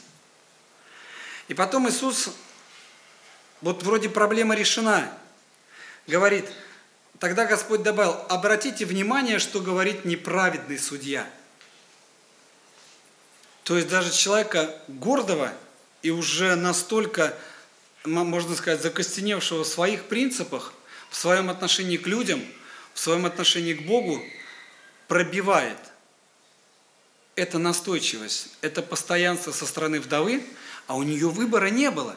И 1.48 1.54
потом 1.54 1.88
Иисус, 1.88 2.30
вот 3.62 3.82
вроде 3.82 4.08
проблема 4.08 4.54
решена, 4.54 5.12
говорит– 6.06 6.46
Тогда 7.20 7.44
Господь 7.46 7.82
добавил, 7.82 8.16
обратите 8.28 8.84
внимание, 8.86 9.38
что 9.38 9.60
говорит 9.60 10.04
неправедный 10.04 10.78
судья. 10.78 11.30
То 13.62 13.76
есть 13.76 13.88
даже 13.88 14.10
человека 14.10 14.74
гордого 14.88 15.52
и 16.02 16.10
уже 16.10 16.56
настолько 16.56 17.36
можно 18.04 18.56
сказать, 18.56 18.80
закостеневшего 18.80 19.64
в 19.64 19.66
своих 19.68 20.04
принципах, 20.04 20.72
в 21.10 21.16
своем 21.16 21.50
отношении 21.50 21.98
к 21.98 22.06
людям, 22.06 22.42
в 22.94 22.98
своем 22.98 23.26
отношении 23.26 23.74
к 23.74 23.82
Богу, 23.82 24.22
пробивает. 25.06 25.76
Это 27.36 27.58
настойчивость, 27.58 28.48
это 28.62 28.80
постоянство 28.82 29.52
со 29.52 29.66
стороны 29.66 30.00
вдовы, 30.00 30.42
а 30.86 30.96
у 30.96 31.02
нее 31.02 31.28
выбора 31.28 31.66
не 31.66 31.90
было. 31.90 32.16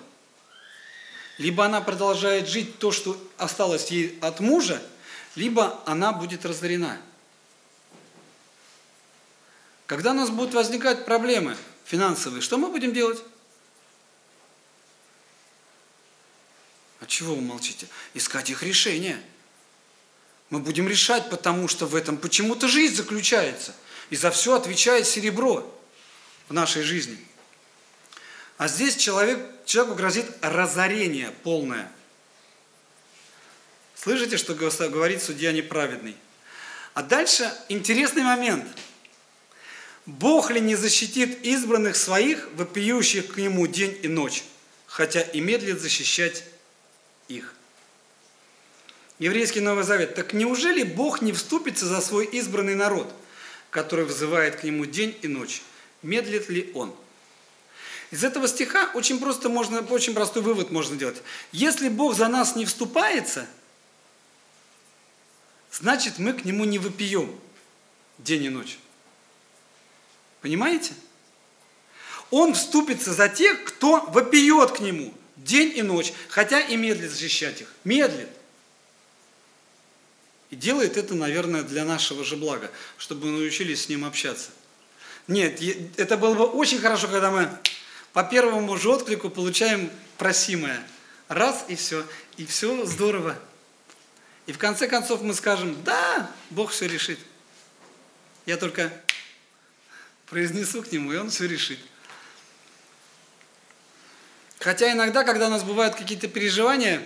Либо 1.37 1.65
она 1.65 1.81
продолжает 1.81 2.47
жить 2.47 2.79
то, 2.79 2.91
что 2.91 3.21
осталось 3.37 3.89
ей 3.91 4.17
от 4.21 4.39
мужа, 4.39 4.81
либо 5.35 5.81
она 5.85 6.11
будет 6.13 6.45
разорена. 6.45 7.01
Когда 9.87 10.11
у 10.11 10.15
нас 10.15 10.29
будут 10.29 10.53
возникать 10.53 11.05
проблемы 11.05 11.57
финансовые, 11.85 12.41
что 12.41 12.57
мы 12.57 12.69
будем 12.69 12.93
делать? 12.93 13.21
А 16.99 17.05
чего 17.05 17.35
вы 17.35 17.41
молчите? 17.41 17.87
Искать 18.13 18.49
их 18.49 18.63
решение. 18.63 19.21
Мы 20.49 20.59
будем 20.59 20.87
решать, 20.87 21.29
потому 21.29 21.67
что 21.67 21.85
в 21.85 21.95
этом 21.95 22.17
почему-то 22.17 22.67
жизнь 22.67 22.95
заключается. 22.95 23.75
И 24.09 24.15
за 24.15 24.31
все 24.31 24.55
отвечает 24.55 25.07
серебро 25.07 25.69
в 26.47 26.53
нашей 26.53 26.83
жизни. 26.83 27.17
А 28.57 28.67
здесь 28.67 28.95
человек, 28.95 29.39
человеку 29.65 29.95
грозит 29.95 30.25
разорение 30.41 31.31
полное. 31.43 31.91
Слышите, 34.03 34.35
что 34.35 34.53
говорит 34.53 35.23
судья 35.23 35.53
неправедный? 35.53 36.17
А 36.93 37.03
дальше 37.03 37.49
интересный 37.69 38.23
момент. 38.23 38.67
Бог 40.05 40.51
ли 40.51 40.59
не 40.59 40.75
защитит 40.75 41.45
избранных 41.45 41.95
своих, 41.95 42.49
вопиющих 42.55 43.33
к 43.33 43.37
Нему 43.37 43.65
день 43.65 43.97
и 44.03 44.09
ночь, 44.09 44.43
хотя 44.87 45.21
и 45.21 45.39
медлит 45.39 45.79
защищать 45.79 46.43
их. 47.29 47.53
Еврейский 49.19 49.61
Новый 49.61 49.85
Завет. 49.85 50.15
Так 50.15 50.33
неужели 50.33 50.83
Бог 50.83 51.21
не 51.21 51.31
вступится 51.31 51.85
за 51.85 52.01
свой 52.01 52.25
избранный 52.25 52.75
народ, 52.75 53.09
который 53.69 54.03
взывает 54.03 54.57
к 54.57 54.65
Нему 54.65 54.85
день 54.85 55.17
и 55.21 55.29
ночь? 55.29 55.61
Медлит 56.01 56.49
ли 56.49 56.71
Он? 56.73 56.93
Из 58.11 58.25
этого 58.25 58.49
стиха 58.49 58.91
очень 58.95 59.17
просто 59.17 59.47
можно, 59.47 59.79
очень 59.79 60.13
простой 60.13 60.43
вывод 60.43 60.71
можно 60.71 60.97
делать. 60.97 61.21
Если 61.53 61.87
Бог 61.87 62.15
за 62.15 62.27
нас 62.27 62.57
не 62.57 62.65
вступается, 62.65 63.47
значит 65.73 66.19
мы 66.19 66.33
к 66.33 66.45
Нему 66.45 66.65
не 66.65 66.79
выпьем 66.79 67.37
день 68.17 68.45
и 68.45 68.49
ночь. 68.49 68.77
Понимаете? 70.41 70.93
Он 72.31 72.53
вступится 72.53 73.13
за 73.13 73.29
тех, 73.29 73.63
кто 73.63 74.05
вопиет 74.05 74.71
к 74.71 74.79
Нему– 74.79 75.13
день 75.43 75.73
и 75.75 75.81
ночь, 75.81 76.13
хотя 76.29 76.59
и 76.59 76.75
медлит 76.75 77.11
защищать 77.11 77.61
их. 77.61 77.67
Медлит. 77.83 78.29
И 80.49 80.55
делает 80.55 80.97
это, 80.97 81.15
наверное, 81.15 81.63
для 81.63 81.83
нашего 81.83 82.23
же 82.23 82.37
блага, 82.37 82.69
чтобы 82.97 83.27
мы 83.27 83.39
научились 83.39 83.83
с 83.83 83.89
ним 83.89 84.05
общаться. 84.05 84.51
Нет, 85.27 85.59
это 85.97 86.17
было 86.17 86.35
бы 86.35 86.45
очень 86.45 86.79
хорошо, 86.79 87.07
когда 87.07 87.31
мы 87.31 87.49
по 88.11 88.23
первому 88.23 88.77
же 88.77 88.89
отклику 88.89 89.29
получаем 89.29 89.89
просимое. 90.17 90.85
Раз 91.27 91.65
и 91.69 91.75
все. 91.75 92.05
И 92.37 92.45
все 92.45 92.85
здорово. 92.85 93.37
И 94.45 94.51
в 94.51 94.57
конце 94.57 94.87
концов 94.87 95.21
мы 95.21 95.33
скажем, 95.33 95.81
да, 95.83 96.29
Бог 96.49 96.71
все 96.71 96.87
решит. 96.87 97.19
Я 98.45 98.57
только 98.57 98.91
произнесу 100.25 100.83
к 100.83 100.91
Нему, 100.91 101.13
и 101.13 101.17
Он 101.17 101.29
все 101.29 101.47
решит. 101.47 101.79
Хотя 104.59 104.91
иногда, 104.91 105.23
когда 105.23 105.47
у 105.47 105.49
нас 105.49 105.63
бывают 105.63 105.95
какие-то 105.95 106.27
переживания, 106.27 107.05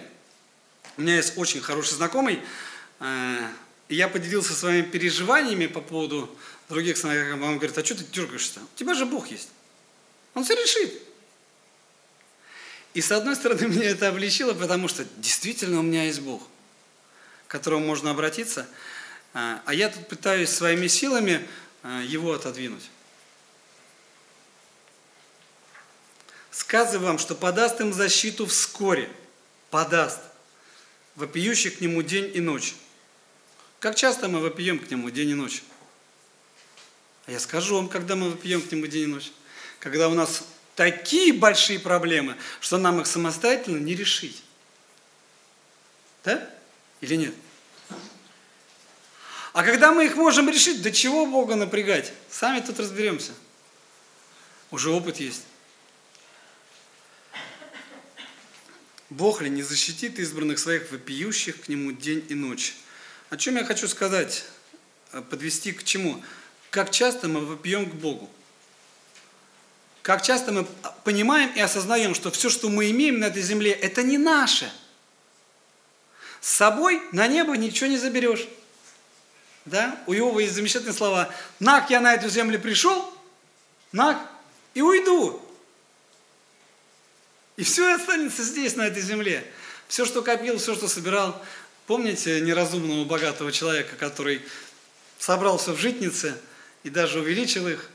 у 0.98 1.02
меня 1.02 1.16
есть 1.16 1.38
очень 1.38 1.62
хороший 1.62 1.96
знакомый, 1.96 2.42
э, 3.00 3.48
и 3.88 3.96
я 3.96 4.08
поделился 4.08 4.54
своими 4.54 4.84
переживаниями 4.84 5.68
по 5.68 5.82
поводу 5.82 6.36
других 6.70 6.98
знакомых. 6.98 7.48
Он 7.48 7.58
говорит, 7.58 7.78
а 7.78 7.86
что 7.86 7.96
ты 7.96 8.04
дергаешься? 8.04 8.60
У 8.60 8.78
тебя 8.78 8.94
же 8.94 9.06
Бог 9.06 9.28
есть. 9.28 9.50
Он 10.34 10.44
все 10.44 10.56
решит. 10.56 11.02
И 12.94 13.02
с 13.02 13.12
одной 13.12 13.36
стороны, 13.36 13.68
меня 13.68 13.90
это 13.90 14.10
облегчило, 14.10 14.54
потому 14.54 14.88
что 14.88 15.06
действительно 15.18 15.80
у 15.80 15.84
меня 15.84 16.06
есть 16.06 16.20
Бог, 16.22 16.44
к 17.48 17.52
которому 17.52 17.86
можно 17.86 18.12
обратиться, 18.12 18.68
э, 19.34 19.60
а 19.66 19.74
я 19.74 19.90
тут 19.90 20.08
пытаюсь 20.08 20.50
своими 20.50 20.88
силами 20.88 21.48
э, 21.84 22.04
его 22.06 22.34
отодвинуть. 22.34 22.90
сказываю 26.58 27.08
вам, 27.08 27.20
что 27.20 27.36
подаст 27.36 27.80
им 27.82 27.94
защиту 27.94 28.46
вскоре. 28.46 29.10
Подаст. 29.70 30.20
Вопиющих 31.16 31.78
к 31.78 31.82
нему 31.82 32.02
день 32.02 32.32
и 32.34 32.42
ночь. 32.42 32.76
Как 33.80 33.96
часто 33.96 34.28
мы 34.28 34.40
вопием 34.40 34.80
к 34.80 34.90
нему 34.90 35.10
день 35.10 35.30
и 35.30 35.34
ночь? 35.34 35.64
А 37.26 37.32
я 37.32 37.40
скажу 37.40 37.76
вам, 37.76 37.88
когда 37.88 38.16
мы 38.16 38.32
вопием 38.32 38.62
к 38.62 38.72
нему 38.72 38.88
день 38.88 39.04
и 39.04 39.06
ночь. 39.06 39.32
Когда 39.80 40.10
у 40.10 40.14
нас 40.14 40.44
такие 40.76 41.32
большие 41.32 41.80
проблемы, 41.80 42.36
что 42.60 42.78
нам 42.78 43.00
их 43.00 43.08
самостоятельно 43.08 43.78
не 43.78 43.96
решить. 43.96 44.44
Да? 46.26 46.50
Или 47.02 47.16
нет? 47.16 47.34
А 49.54 49.64
когда 49.64 49.92
мы 49.92 50.06
их 50.06 50.16
можем 50.16 50.50
решить, 50.50 50.82
до 50.82 50.92
чего 50.92 51.26
Бога 51.26 51.56
напрягать? 51.56 52.14
Сами 52.30 52.60
тут 52.60 52.80
разберемся. 52.80 53.32
Уже 54.70 54.92
опыт 54.92 55.18
есть. 55.18 55.44
Бог 59.10 59.42
ли 59.42 59.50
не 59.50 59.64
защитит 59.64 60.20
избранных 60.20 60.60
своих 60.60 60.92
вопиющих 60.92 61.62
к 61.62 61.70
Нему 61.70 61.92
день 61.92 62.26
и 62.30 62.36
ночь? 62.36 62.76
О 63.30 63.38
чем 63.38 63.56
я 63.56 63.64
хочу 63.64 63.88
сказать, 63.88 64.46
э, 65.14 65.22
подвести 65.22 65.72
к 65.72 65.84
чему? 65.84 66.22
Как 66.70 66.92
часто 66.92 67.28
мы 67.28 67.46
вопием 67.46 67.90
к 67.90 67.94
Богу? 67.94 68.30
Как 70.02 70.24
часто 70.24 70.52
мы 70.52 70.66
понимаем 71.04 71.52
и 71.54 71.60
осознаем, 71.60 72.16
что 72.16 72.32
все, 72.32 72.50
что 72.50 72.70
мы 72.70 72.92
имеем 72.92 73.20
на 73.20 73.26
этой 73.26 73.42
земле, 73.42 73.72
это 73.72 74.04
не 74.04 74.18
наше. 74.18 74.72
С 76.42 76.50
собой 76.50 77.02
на 77.12 77.28
небо 77.28 77.56
ничего 77.56 77.90
не 77.90 77.98
заберешь. 77.98 78.48
Да? 79.66 80.02
У 80.08 80.14
Иова 80.14 80.40
есть 80.40 80.54
замечательные 80.54 80.94
слова. 80.94 81.30
«Нак 81.60 81.90
я 81.90 82.00
на 82.00 82.14
эту 82.14 82.30
землю 82.30 82.60
пришел, 82.60 83.14
нак 83.92 84.18
и 84.74 84.82
уйду». 84.82 85.42
И 87.58 87.64
все 87.64 87.94
останется 87.94 88.44
здесь, 88.44 88.76
на 88.76 88.84
этой 88.84 89.02
земле. 89.02 89.44
Все, 89.88 90.06
что 90.06 90.22
копил, 90.22 90.58
все, 90.58 90.76
что 90.76 90.88
собирал. 90.88 91.44
Помните 91.88 92.40
неразумного 92.42 93.04
богатого 93.04 93.52
человека, 93.52 93.96
который 93.96 94.42
собрался 95.18 95.74
в 95.74 95.80
житнице 95.80 96.40
и 96.84 96.90
даже 96.90 97.20
увеличил 97.20 97.68
их? 97.68 97.90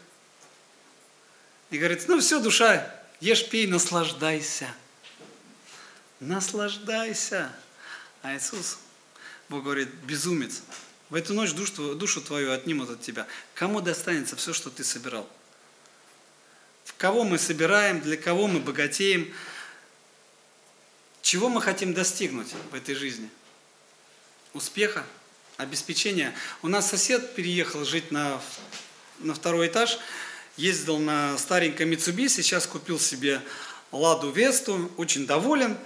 И 1.70 1.78
говорит, 1.78 2.04
ну 2.08 2.20
все, 2.20 2.40
душа, 2.40 2.92
ешь, 3.20 3.48
пей, 3.48 3.66
наслаждайся. 3.66 4.68
Наслаждайся. 6.20 7.52
А 8.22 8.36
Иисус, 8.36 8.78
Бог 9.48 9.64
говорит, 9.64 9.88
безумец, 10.04 10.62
в 11.10 11.14
эту 11.14 11.34
ночь 11.34 11.52
душу, 11.52 11.94
душу 11.94 12.20
твою 12.20 12.52
отнимут 12.52 12.88
от 12.88 13.02
тебя. 13.02 13.26
Кому 13.54 13.80
достанется 13.80 14.36
все, 14.36 14.52
что 14.52 14.70
ты 14.70 14.84
собирал? 14.84 15.28
В 16.84 16.94
кого 16.94 17.24
мы 17.24 17.38
собираем, 17.38 18.00
для 18.00 18.16
кого 18.16 18.46
мы 18.46 18.60
богатеем, 18.60 19.32
чего 21.20 21.48
мы 21.48 21.60
хотим 21.60 21.94
достигнуть 21.94 22.48
в 22.70 22.74
этой 22.74 22.94
жизни? 22.94 23.28
Успеха, 24.54 25.04
обеспечения. 25.56 26.34
У 26.62 26.68
нас 26.68 26.88
сосед 26.88 27.34
переехал 27.34 27.84
жить 27.84 28.10
на, 28.10 28.40
на 29.18 29.34
второй 29.34 29.66
этаж, 29.66 29.98
ездил 30.56 30.98
на 30.98 31.36
старенькой 31.38 31.86
Mitsubishi, 31.86 32.28
сейчас 32.28 32.66
купил 32.66 33.00
себе 33.00 33.40
Ладу 33.90 34.30
Весту, 34.30 34.90
очень 34.96 35.26
доволен. 35.26 35.76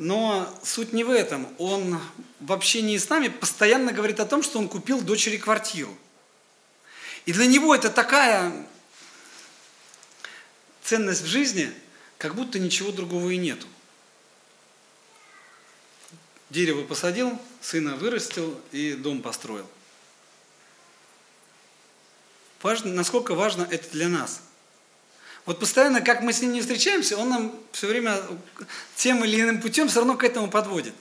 Но 0.00 0.58
суть 0.64 0.94
не 0.94 1.04
в 1.04 1.10
этом. 1.10 1.46
Он 1.58 2.00
в 2.40 2.52
общении 2.54 2.96
с 2.96 3.10
нами 3.10 3.28
постоянно 3.28 3.92
говорит 3.92 4.18
о 4.18 4.24
том, 4.24 4.42
что 4.42 4.58
он 4.58 4.66
купил 4.66 5.02
дочери 5.02 5.36
квартиру. 5.36 5.94
И 7.26 7.34
для 7.34 7.44
него 7.44 7.74
это 7.74 7.90
такая 7.90 8.66
ценность 10.82 11.20
в 11.20 11.26
жизни, 11.26 11.70
как 12.16 12.34
будто 12.34 12.58
ничего 12.58 12.92
другого 12.92 13.28
и 13.28 13.36
нету. 13.36 13.66
Дерево 16.48 16.82
посадил, 16.86 17.38
сына 17.60 17.96
вырастил 17.96 18.58
и 18.72 18.94
дом 18.94 19.20
построил. 19.20 19.68
Важно, 22.62 22.94
насколько 22.94 23.34
важно 23.34 23.68
это 23.70 23.90
для 23.90 24.08
нас. 24.08 24.40
Вот 25.46 25.58
постоянно, 25.58 26.00
как 26.00 26.22
мы 26.22 26.32
с 26.32 26.40
ним 26.40 26.52
не 26.52 26.60
встречаемся, 26.60 27.16
он 27.16 27.30
нам 27.30 27.60
все 27.72 27.86
время 27.86 28.20
тем 28.96 29.24
или 29.24 29.40
иным 29.40 29.60
путем 29.60 29.88
все 29.88 30.00
равно 30.00 30.16
к 30.16 30.24
этому 30.24 30.50
подводит. 30.50 30.94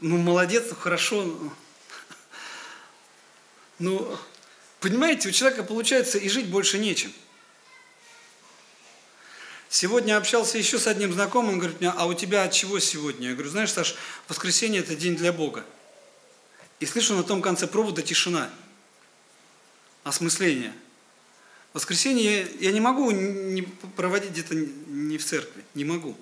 Ну, 0.00 0.16
молодец, 0.16 0.64
ну, 0.70 0.76
хорошо. 0.76 1.52
Ну, 3.78 4.18
понимаете, 4.80 5.28
у 5.28 5.32
человека 5.32 5.62
получается 5.62 6.18
и 6.18 6.28
жить 6.28 6.48
больше 6.48 6.78
нечем. 6.78 7.12
Сегодня 9.68 10.16
общался 10.16 10.58
еще 10.58 10.78
с 10.78 10.88
одним 10.88 11.12
знакомым, 11.12 11.52
он 11.52 11.58
говорит 11.60 11.80
мне, 11.80 11.90
а 11.90 12.06
у 12.06 12.14
тебя 12.14 12.42
от 12.42 12.52
чего 12.52 12.80
сегодня? 12.80 13.28
Я 13.28 13.34
говорю, 13.34 13.50
знаешь, 13.50 13.72
Саш, 13.72 13.94
воскресенье– 14.26 14.80
это 14.82 14.96
день 14.96 15.16
для 15.16 15.32
Бога. 15.32 15.64
И 16.80 16.86
слышу 16.86 17.14
на 17.14 17.22
том 17.22 17.40
конце 17.40 17.68
провода 17.68 18.02
тишина, 18.02 18.50
осмысление. 20.02 20.74
Воскресенье 21.72 22.48
я 22.58 22.72
не 22.72 22.80
могу 22.80 23.10
не 23.12 23.62
проводить 23.62 24.32
где-то 24.32 24.54
не 24.54 25.18
в 25.18 25.24
церкви, 25.24 25.64
не 25.74 25.84
могу. 25.84 26.16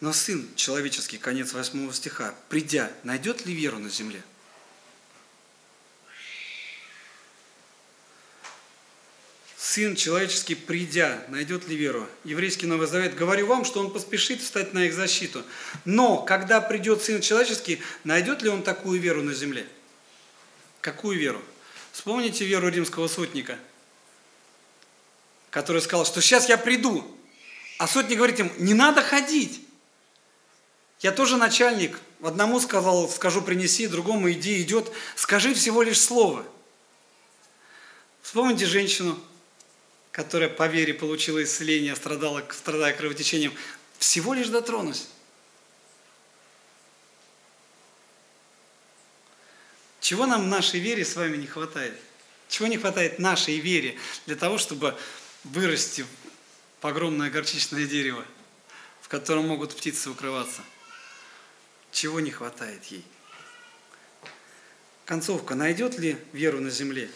Но 0.00 0.12
Сын 0.12 0.48
человеческий, 0.56 1.16
конец 1.16 1.52
8 1.52 1.92
стиха, 1.92 2.34
придя, 2.48 2.90
найдет 3.04 3.46
ли 3.46 3.54
веру 3.54 3.78
на 3.78 3.88
земле? 3.88 4.20
Сын 9.56 9.94
человеческий, 9.94 10.56
придя, 10.56 11.24
найдет 11.28 11.68
ли 11.68 11.76
веру? 11.76 12.08
Еврейский 12.24 12.66
Новый 12.66 12.88
Завет. 12.88 13.14
Говорю 13.14 13.46
вам, 13.46 13.64
что 13.64 13.78
он 13.78 13.92
поспешит 13.92 14.42
встать 14.42 14.74
на 14.74 14.86
их 14.86 14.92
защиту. 14.92 15.44
Но, 15.84 16.18
когда 16.18 16.60
придет 16.60 17.00
Сын 17.00 17.20
человеческий, 17.20 17.80
найдет 18.02 18.42
ли 18.42 18.48
он 18.48 18.64
такую 18.64 19.00
веру 19.00 19.22
на 19.22 19.34
земле? 19.34 19.68
Какую 20.80 21.16
веру? 21.16 21.42
Вспомните 21.92 22.46
веру 22.46 22.68
римского 22.68 23.06
сотника, 23.06 23.58
который 25.50 25.82
сказал, 25.82 26.06
что 26.06 26.22
сейчас 26.22 26.48
я 26.48 26.56
приду. 26.56 27.06
А 27.78 27.86
сотник 27.86 28.16
говорит 28.16 28.40
им, 28.40 28.50
не 28.58 28.74
надо 28.74 29.02
ходить. 29.02 29.60
Я 31.00 31.12
тоже 31.12 31.36
начальник. 31.36 31.98
Одному 32.22 32.60
сказал, 32.60 33.08
скажу, 33.10 33.42
принеси, 33.42 33.88
другому 33.88 34.30
иди, 34.32 34.62
идет. 34.62 34.90
Скажи 35.16 35.52
всего 35.52 35.82
лишь 35.82 36.00
слово. 36.00 36.46
Вспомните 38.22 38.66
женщину, 38.66 39.18
которая 40.12 40.48
по 40.48 40.68
вере 40.68 40.94
получила 40.94 41.42
исцеление, 41.42 41.94
страдала, 41.96 42.42
страдая 42.50 42.94
кровотечением. 42.94 43.52
Всего 43.98 44.32
лишь 44.32 44.48
дотронусь. 44.48 45.08
Чего 50.12 50.26
нам 50.26 50.44
в 50.44 50.46
нашей 50.46 50.78
вере 50.78 51.06
с 51.06 51.16
вами 51.16 51.38
не 51.38 51.46
хватает? 51.46 51.94
Чего 52.50 52.68
не 52.68 52.76
хватает 52.76 53.18
нашей 53.18 53.58
вере 53.60 53.96
для 54.26 54.36
того, 54.36 54.58
чтобы 54.58 54.94
вырасти 55.42 56.04
в 56.82 56.86
огромное 56.86 57.30
горчичное 57.30 57.86
дерево, 57.86 58.22
в 59.00 59.08
котором 59.08 59.48
могут 59.48 59.74
птицы 59.74 60.10
укрываться? 60.10 60.60
Чего 61.92 62.20
не 62.20 62.30
хватает 62.30 62.84
ей? 62.90 63.02
Концовка. 65.06 65.54
Найдет 65.54 65.98
ли 65.98 66.18
веру 66.34 66.60
на 66.60 66.68
земле? 66.68 67.10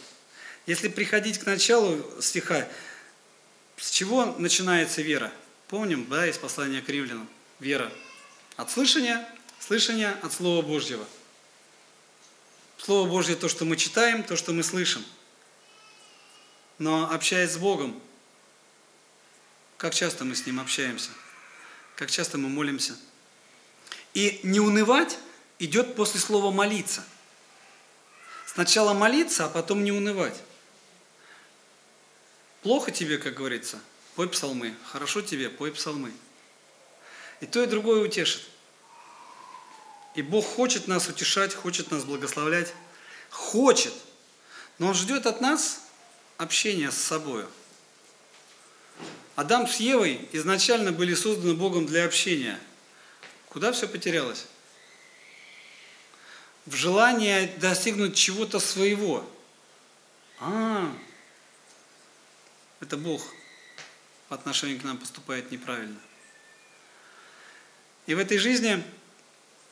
Если 0.64 0.88
приходить 0.88 1.38
к 1.38 1.44
началу 1.44 2.02
стиха, 2.22 2.66
с 3.76 3.90
чего 3.90 4.24
начинается 4.38 5.02
вера? 5.02 5.30
Помним, 5.68 6.06
да, 6.08 6.26
из 6.26 6.38
послания 6.38 6.80
к 6.80 6.88
римлянам. 6.88 7.28
Вера 7.60 7.92
от 8.56 8.70
слышания, 8.70 9.28
слышания 9.60 10.18
от 10.22 10.32
Слова 10.32 10.62
Божьего. 10.62 11.06
Слово 12.78 13.08
Божье 13.08 13.36
то, 13.36 13.48
что 13.48 13.64
мы 13.64 13.76
читаем, 13.76 14.22
то, 14.22 14.36
что 14.36 14.52
мы 14.52 14.62
слышим. 14.62 15.04
Но 16.78 17.10
общаясь 17.10 17.52
с 17.52 17.56
Богом, 17.56 18.00
как 19.76 19.94
часто 19.94 20.24
мы 20.24 20.34
с 20.34 20.46
Ним 20.46 20.60
общаемся? 20.60 21.10
Как 21.96 22.10
часто 22.10 22.38
мы 22.38 22.48
молимся? 22.48 22.96
И 24.14 24.40
не 24.42 24.60
унывать 24.60 25.18
идет 25.58 25.96
после 25.96 26.20
слова 26.20 26.50
молиться. 26.50 27.04
Сначала 28.46 28.94
молиться, 28.94 29.46
а 29.46 29.48
потом 29.48 29.84
не 29.84 29.92
унывать. 29.92 30.40
Плохо 32.62 32.90
тебе, 32.90 33.18
как 33.18 33.34
говорится, 33.34 33.78
пой 34.14 34.28
псалмы. 34.28 34.74
Хорошо 34.90 35.20
тебе, 35.20 35.50
пой 35.50 35.72
псалмы. 35.72 36.12
И 37.40 37.46
то, 37.46 37.62
и 37.62 37.66
другое 37.66 38.00
утешит. 38.02 38.42
И 40.16 40.22
Бог 40.22 40.44
хочет 40.44 40.88
нас 40.88 41.08
утешать, 41.08 41.54
хочет 41.54 41.90
нас 41.92 42.04
благословлять. 42.04 42.74
Хочет. 43.30 43.92
Но 44.78 44.88
Он 44.88 44.94
ждет 44.94 45.26
от 45.26 45.40
нас 45.40 45.82
общения 46.38 46.90
с 46.90 46.96
собой. 46.96 47.44
Адам 49.36 49.68
с 49.68 49.76
Евой 49.76 50.28
изначально 50.32 50.90
были 50.90 51.14
созданы 51.14 51.54
Богом 51.54 51.86
для 51.86 52.04
общения– 52.04 52.58
Куда 53.56 53.72
все 53.72 53.88
потерялось? 53.88 54.44
В 56.66 56.74
желании 56.74 57.46
достигнуть 57.56 58.14
чего-то 58.14 58.60
своего. 58.60 59.26
А, 60.40 60.94
это 62.80 62.98
Бог 62.98 63.22
по 64.28 64.34
отношению 64.34 64.78
к 64.78 64.84
нам 64.84 64.98
поступает 64.98 65.50
неправильно. 65.50 65.98
И 68.04 68.14
в 68.14 68.18
этой 68.18 68.36
жизни 68.36 68.84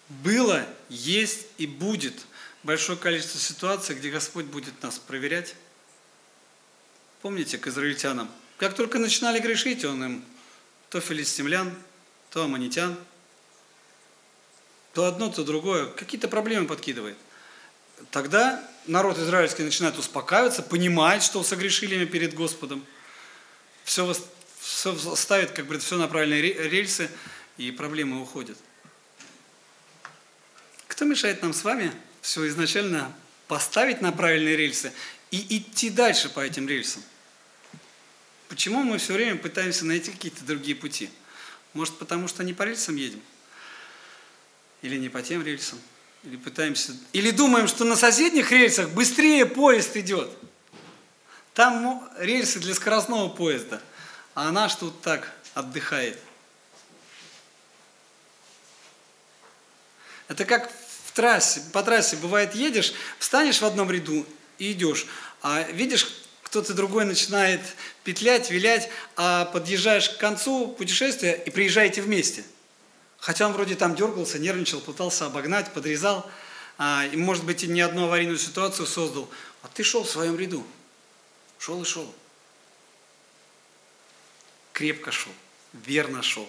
было, 0.09 0.67
есть 0.89 1.47
и 1.59 1.67
будет 1.67 2.15
большое 2.63 2.99
количество 2.99 3.41
ситуаций, 3.41 3.97
где 3.97 4.11
Господь 4.11 4.47
будет 4.47 4.83
нас 4.83 4.99
проверять. 4.99 5.55
Помните 7.23 7.59
к 7.59 7.67
израильтянам? 7.67 8.31
Как 8.59 8.75
только 8.75 8.99
начинали 8.99 9.41
грешить, 9.41 9.85
Он 9.85 10.05
им 10.05 10.25
то 10.91 11.01
филистимлян, 11.01 11.75
то 12.31 12.45
аммонитян– 12.45 12.97
то 14.95 15.07
одно, 15.07 15.29
то 15.29 15.45
другое, 15.45 15.87
какие-то 15.87 16.29
проблемы 16.29 16.67
подкидывает. 16.67 17.17
Тогда 18.11 18.63
народ 18.87 19.19
израильский 19.19 19.65
начинает 19.65 19.99
успокаиваться, 19.99 20.63
понимает, 20.63 21.23
что 21.23 21.43
согрешили 21.43 22.05
перед 22.05 22.35
Господом. 22.35 22.85
Все, 23.83 24.15
все 24.61 24.97
ставит, 25.17 25.51
как 25.51 25.67
бы, 25.67 25.79
все 25.79 25.97
на 25.97 26.07
правильные 26.07 26.41
рельсы, 26.43 27.11
и 27.57 27.73
проблемы 27.73 28.23
уходят. 28.23 28.57
Кто 30.95 31.07
мешает 31.07 31.43
нам 31.43 31.53
с 31.53 31.65
вами 31.65 31.93
все 32.21 32.47
изначально 32.47 33.13
поставить 33.49 34.01
на 34.01 34.13
правильные 34.13 34.57
рельсы 34.57 34.93
и 35.33 35.59
идти 35.59 35.91
дальше 35.91 36.29
по 36.29 36.39
этим 36.39 36.69
рельсам? 36.69 37.03
Почему 38.49 38.85
мы 38.85 38.99
все 38.99 39.15
время 39.15 39.37
пытаемся 39.37 39.85
найти 39.85 40.13
какие-то 40.13 40.45
другие 40.45 40.77
пути? 40.77 41.11
Может, 41.73 41.99
потому 41.99 42.29
что 42.29 42.45
не 42.45 42.55
по 42.55 42.63
рельсам 42.63 42.95
едем? 42.95 43.21
или 44.83 44.99
не 44.99 45.09
по 45.09 45.23
тем 45.23 45.43
рельсам, 45.43 45.81
или 46.25 46.37
пытаемся, 46.37 46.93
или 47.15 47.31
думаем, 47.31 47.69
что 47.69 47.85
на 47.85 47.97
соседних 47.97 48.53
рельсах 48.53 48.91
быстрее 48.91 49.47
поезд 49.47 49.97
идет. 49.97 50.31
Там 51.55 52.07
рельсы 52.19 52.61
для 52.61 52.75
скоростного 52.75 53.31
поезда, 53.31 53.81
а 54.35 54.53
наш 54.53 54.75
тут 54.75 55.01
так 55.01 55.33
отдыхает. 55.55 56.19
Это 60.29 60.45
как 60.45 60.71
трассе, 61.15 61.63
по 61.73 61.83
трассе 61.83 62.17
бывает 62.17 62.55
едешь, 62.55 62.93
встанешь 63.19 63.61
в 63.61 63.65
одном 63.65 63.91
ряду 63.91 64.27
и 64.59 64.73
идешь, 64.73 65.07
а 65.43 65.63
видишь, 65.63 66.09
кто-то 66.43 66.75
другой 66.75 67.05
начинает 67.05 67.61
петлять, 68.05 68.51
вилять, 68.51 68.89
а 69.17 69.47
подъезжаешь 69.47 70.11
к 70.11 70.19
концу 70.19 70.69
путешествия 70.69 71.33
и 71.47 71.51
приезжаете 71.51 72.03
вместе– 72.03 72.45
Хотя 73.25 73.47
он 73.47 73.55
вроде 73.55 73.75
там 73.75 73.95
дергался, 73.95 74.39
нервничал, 74.39 74.83
пытался 74.83 75.25
обогнать, 75.25 75.73
подрезал, 75.73 76.31
а, 76.77 77.07
и, 77.11 77.17
может 77.17 77.47
быть, 77.47 77.65
и 77.65 77.67
не 77.67 77.81
одну 77.81 78.05
аварийную 78.05 78.37
ситуацию 78.37 78.87
создал. 78.87 79.31
А 79.63 79.69
ты 79.69 79.83
шел 79.83 80.05
в 80.05 80.11
своем 80.11 80.39
ряду. 80.39 80.63
Шел 81.59 81.81
и 81.81 81.87
шел. 81.87 82.15
Крепко 84.75 85.11
шел, 85.11 85.33
верно 85.73 86.23
шел. 86.23 86.47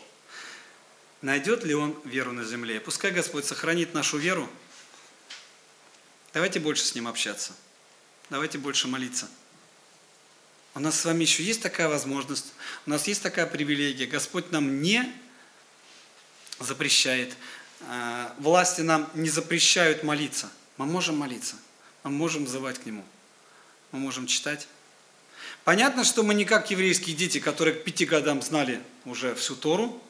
Найдет 1.22 1.64
ли 1.64 1.74
он 1.74 2.00
веру 2.04 2.32
на 2.32 2.44
земле? 2.44 2.80
Пускай 2.80 3.12
Господь 3.12 3.46
сохранит 3.46 3.94
нашу 3.94 4.18
веру. 4.18 4.50
Давайте 6.34 6.60
больше 6.60 6.84
с 6.84 6.96
Ним 6.96 7.08
общаться. 7.08 7.54
Давайте 8.30 8.58
больше 8.58 8.88
молиться. 8.88 9.28
У 10.74 10.80
нас 10.80 11.00
с 11.00 11.06
вами 11.06 11.22
еще 11.22 11.42
есть 11.42 11.62
такая 11.62 11.88
возможность, 11.88 12.54
у 12.86 12.90
нас 12.90 13.08
есть 13.08 13.24
такая 13.24 13.46
привилегия. 13.46 14.08
Господь 14.08 14.52
нам 14.52 14.82
не 14.82 15.10
запрещает. 16.60 17.34
Э, 17.82 18.32
власти 18.40 18.82
нам 18.82 19.10
не 19.14 19.30
запрещают 19.30 20.04
молиться. 20.04 20.52
Мы 20.78 20.86
можем 20.86 21.18
молиться, 21.18 21.56
мы 22.04 22.12
можем 22.12 22.44
взывать 22.44 22.80
к 22.80 22.86
Нему, 22.86 23.06
мы 23.94 24.00
можем 24.00 24.28
читать. 24.28 24.68
Понятно, 25.64 26.04
что 26.04 26.24
мы 26.24 26.34
не 26.34 26.44
как 26.44 26.70
еврейские 26.70 27.16
дети, 27.16 27.40
которые 27.40 27.76
к 27.76 27.84
пяти 27.86 28.06
годам 28.06 28.42
знали 28.42 28.82
уже 29.06 29.34
всю 29.36 29.56
Тору, 29.56 30.02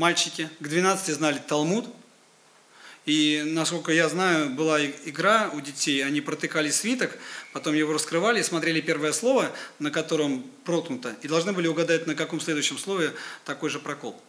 мальчики, 0.00 0.48
к 0.58 0.66
12 0.66 1.14
знали 1.14 1.38
Талмуд. 1.46 1.86
И, 3.06 3.42
насколько 3.46 3.92
я 3.92 4.08
знаю, 4.08 4.50
была 4.50 4.84
игра 4.84 5.50
у 5.52 5.60
детей, 5.60 6.04
они 6.04 6.20
протыкали 6.20 6.70
свиток, 6.70 7.16
потом 7.52 7.74
его 7.74 7.92
раскрывали 7.92 8.42
смотрели 8.42 8.80
первое 8.80 9.12
слово, 9.12 9.50
на 9.78 9.90
котором 9.90 10.42
проткнуто, 10.64 11.16
и 11.22 11.28
должны 11.28 11.52
были 11.52 11.66
угадать, 11.66 12.06
на 12.06 12.14
каком 12.14 12.40
следующем 12.40 12.78
слове 12.78 13.14
такой 13.44 13.70
же 13.70 13.78
прокол. 13.78 14.20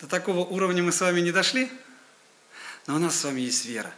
До 0.00 0.06
такого 0.06 0.40
уровня 0.40 0.82
мы 0.82 0.92
с 0.92 1.00
вами 1.00 1.20
не 1.20 1.32
дошли, 1.32 1.70
но 2.86 2.96
у 2.96 2.98
нас 2.98 3.18
с 3.18 3.24
вами 3.24 3.40
есть 3.40 3.64
вера. 3.66 3.94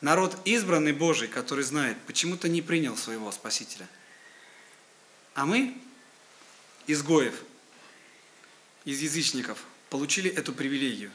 Народ 0.00 0.36
избранный 0.44 0.92
Божий, 0.92 1.28
который 1.28 1.64
знает, 1.64 1.96
почему-то 2.06 2.48
не 2.48 2.62
принял 2.62 2.96
своего 2.96 3.30
Спасителя. 3.30 3.86
А 5.34 5.46
мы, 5.46 5.76
изгоев, 6.86 7.34
из 8.84 9.00
язычников, 9.00 9.58
получили 9.90 10.30
эту 10.30 10.52
привилегию. 10.52 11.10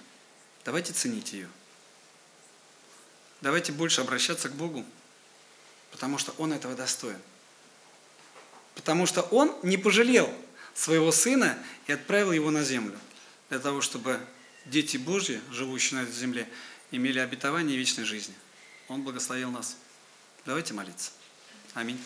Давайте 0.65 0.93
ценить 0.93 1.34
ее. 1.34 1.49
Давайте 3.41 3.71
больше 3.71 4.01
обращаться 4.01 4.49
к 4.49 4.53
Богу, 4.53 4.86
потому 5.91 6.17
что 6.17 6.34
Он 6.38 6.53
этого 6.53 6.75
достоин. 6.75 7.19
Потому 8.75 9.06
что 9.06 9.21
Он 9.21 9.56
не 9.63 9.77
пожалел 9.77 10.34
своего 10.73 11.12
Сына 11.12 11.58
и 11.88 11.91
отправил 11.91 12.32
Его 12.32 12.51
на 12.51 12.63
землю, 12.63 12.99
для 13.49 13.60
того, 13.60 13.82
чтобы 13.82 14.19
дети 14.65 14.97
Божьи, 14.97 15.41
живущие 15.51 15.99
на 15.99 16.03
этой 16.03 16.13
земле, 16.13 16.49
имели 16.91 17.19
обетование 17.19 17.77
вечной 17.77 18.06
жизни. 18.06 18.36
Он 18.88 19.03
благословил 19.03 19.51
нас. 19.51 19.77
Давайте 20.45 20.73
молиться. 20.73 21.12
Аминь. 21.73 22.01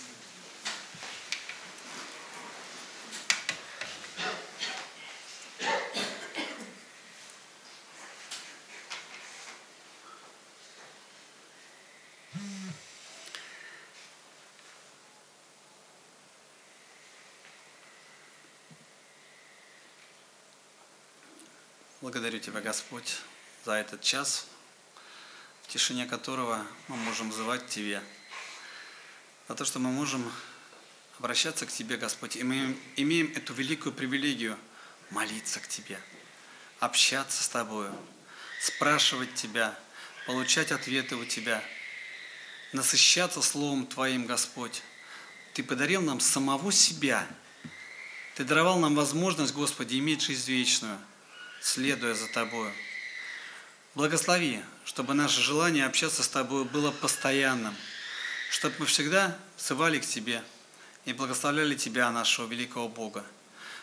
Благодарю 22.22 22.40
Тебя, 22.40 22.62
Господь, 22.62 23.18
за 23.66 23.72
этот 23.72 24.02
час, 24.02 24.46
в 25.64 25.70
тишине 25.70 26.06
которого 26.06 26.64
мы 26.88 26.96
можем 26.98 27.32
взывать 27.32 27.68
Тебе, 27.68 28.00
за 29.48 29.56
то, 29.56 29.66
что 29.66 29.80
мы 29.80 29.90
можем 29.90 30.32
обращаться 31.18 31.66
к 31.66 31.72
Тебе, 31.72 31.98
Господь, 31.98 32.36
и 32.36 32.44
мы 32.44 32.78
имеем 32.96 33.34
эту 33.36 33.56
великую 33.56 33.92
привилегию 33.96 34.56
молиться 35.10 35.60
к 35.60 35.68
Тебе, 35.68 36.00
общаться 36.80 37.42
с 37.42 37.50
Тобою, 37.50 37.92
спрашивать 38.62 39.34
Тебя, 39.34 39.76
получать 40.28 40.72
ответы 40.72 41.16
у 41.16 41.26
Тебя, 41.26 41.64
насыщаться 42.72 43.42
Словом 43.42 43.88
Твоим, 43.88 44.28
Господь. 44.28 44.84
Ты 45.56 45.64
подарил 45.64 46.04
нам 46.04 46.20
самого 46.20 46.72
себя. 46.72 47.28
Ты 48.36 48.44
даровал 48.44 48.78
нам 48.78 48.94
возможность, 48.94 49.56
Господи, 49.56 49.98
иметь 49.98 50.22
жизнь 50.22 50.52
вечную– 50.52 51.00
следуя 51.62 52.16
за 52.16 52.28
Тобою. 52.28 52.74
Благослови, 53.94 54.62
чтобы 54.84 55.14
наше 55.14 55.42
желание 55.42 55.86
общаться 55.86 56.24
с 56.24 56.28
Тобой 56.28 56.66
было 56.66 56.92
постоянным, 56.92 57.76
чтобы 58.50 58.76
мы 58.80 58.86
всегда 58.88 59.38
взывали 59.58 60.00
к 60.00 60.06
Тебе 60.06 60.44
и 61.06 61.14
благословляли 61.14 61.76
Тебя, 61.76 62.10
нашего 62.12 62.48
великого 62.48 62.90
Бога. 62.90 63.24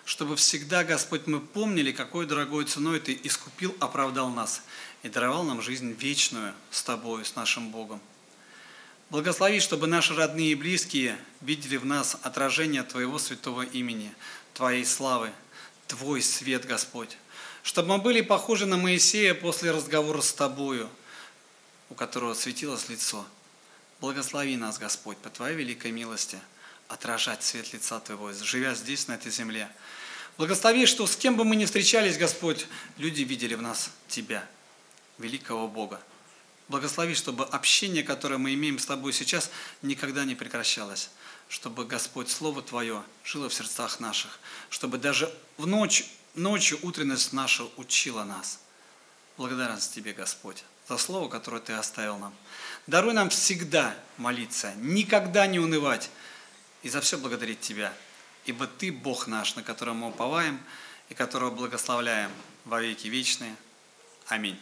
Чтобы 0.05 0.37
всегда, 0.37 0.85
Господь, 0.85 1.27
мы 1.27 1.41
помнили, 1.41 1.93
какой 1.93 2.27
дорогой 2.27 2.64
ценой 2.64 2.99
Ты 2.99 3.19
искупил, 3.23 3.77
оправдал 3.79 4.31
нас 4.31 4.62
и 5.03 5.09
даровал 5.09 5.45
нам 5.45 5.62
жизнь 5.62 5.93
вечную 5.93 6.55
с 6.71 6.83
Тобой, 6.83 7.25
с 7.25 7.37
нашим 7.37 7.71
Богом. 7.71 8.01
Благослови, 9.11 9.61
чтобы 9.61 9.87
наши 9.87 10.14
родные 10.14 10.53
и 10.53 10.55
близкие 10.55 11.19
видели 11.43 11.77
в 11.77 11.87
нас 11.87 12.17
отражение 12.23 12.83
Твоего 12.83 13.19
святого 13.19 13.62
имени, 13.62 14.12
Твоей 14.55 14.85
славы, 14.85 15.31
Твой 15.87 16.23
свет, 16.23 16.67
Господь 16.67 17.17
чтобы 17.69 17.89
мы 17.89 17.99
были 17.99 18.23
похожи 18.23 18.65
на 18.65 18.79
Моисея 18.79 19.35
после 19.35 19.73
разговора 19.73 20.23
с 20.23 20.33
Тобою, 20.33 20.89
у 21.91 21.95
которого 21.95 22.33
светилось 22.33 22.89
лицо. 22.89 23.27
Благослови 24.01 24.57
нас, 24.57 24.79
Господь, 24.79 25.19
по 25.19 25.29
Твоей 25.29 25.55
великой 25.55 25.91
милости, 25.91 26.41
отражать 26.89 27.45
свет 27.45 27.71
лица 27.75 28.01
Твоего, 28.01 28.33
живя 28.33 28.75
здесь, 28.75 29.07
на 29.07 29.17
этой 29.17 29.31
земле. 29.31 29.69
Благослови, 30.39 30.87
что 30.87 31.07
с 31.07 31.15
кем 31.15 31.37
бы 31.37 31.45
мы 31.45 31.57
ни 31.57 31.67
встречались, 31.67 32.17
Господь, 32.17 32.67
люди 32.97 33.21
видели 33.21 33.55
в 33.55 33.61
нас 33.61 33.91
Тебя, 34.09 34.49
великого 35.19 35.69
Бога. 35.69 36.01
Благослови, 36.69 37.15
чтобы 37.15 37.45
общение, 37.45 38.03
которое 38.03 38.39
мы 38.39 38.55
имеем 38.55 38.79
с 38.79 38.87
Тобой 38.87 39.13
сейчас, 39.13 39.51
никогда 39.83 40.25
не 40.25 40.35
прекращалось. 40.35 41.11
Чтобы, 41.51 41.85
Господь, 41.85 42.31
Слово 42.31 42.63
Твое 42.63 43.03
жило 43.25 43.51
в 43.51 43.55
сердцах 43.55 44.01
наших. 44.01 44.39
Чтобы 44.71 44.97
даже 44.97 45.31
в 45.59 45.67
ночь 45.67 46.07
ночью 46.38 46.79
утренность 46.83 47.33
наша 47.33 47.64
учила 47.77 48.24
нас. 48.24 48.61
Благодарность 49.37 49.94
Тебе, 49.94 50.12
Господь, 50.12 50.64
за 50.88 50.98
слово, 50.98 51.29
которое 51.29 51.61
Ты 51.61 51.72
оставил 51.74 52.18
нам. 52.18 52.35
Даруй 52.87 53.12
нам 53.12 53.31
всегда 53.31 53.94
молиться, 54.16 54.72
никогда 54.77 55.46
не 55.46 55.59
унывать 55.59 56.11
и 56.83 56.88
за 56.88 57.01
все 57.01 57.18
благодарить 57.18 57.61
Тебя, 57.61 57.92
ибо 58.46 58.66
Ты 58.66 58.90
Бог 58.90 59.27
наш, 59.27 59.57
на 59.57 59.62
котором 59.62 59.98
мы 59.98 60.09
уповаем 60.09 60.61
и 61.09 61.14
которого 61.14 61.51
благословляем 61.51 62.31
во 62.64 62.81
веки 62.81 63.09
вечные. 63.09 63.55
Аминь. 64.27 64.59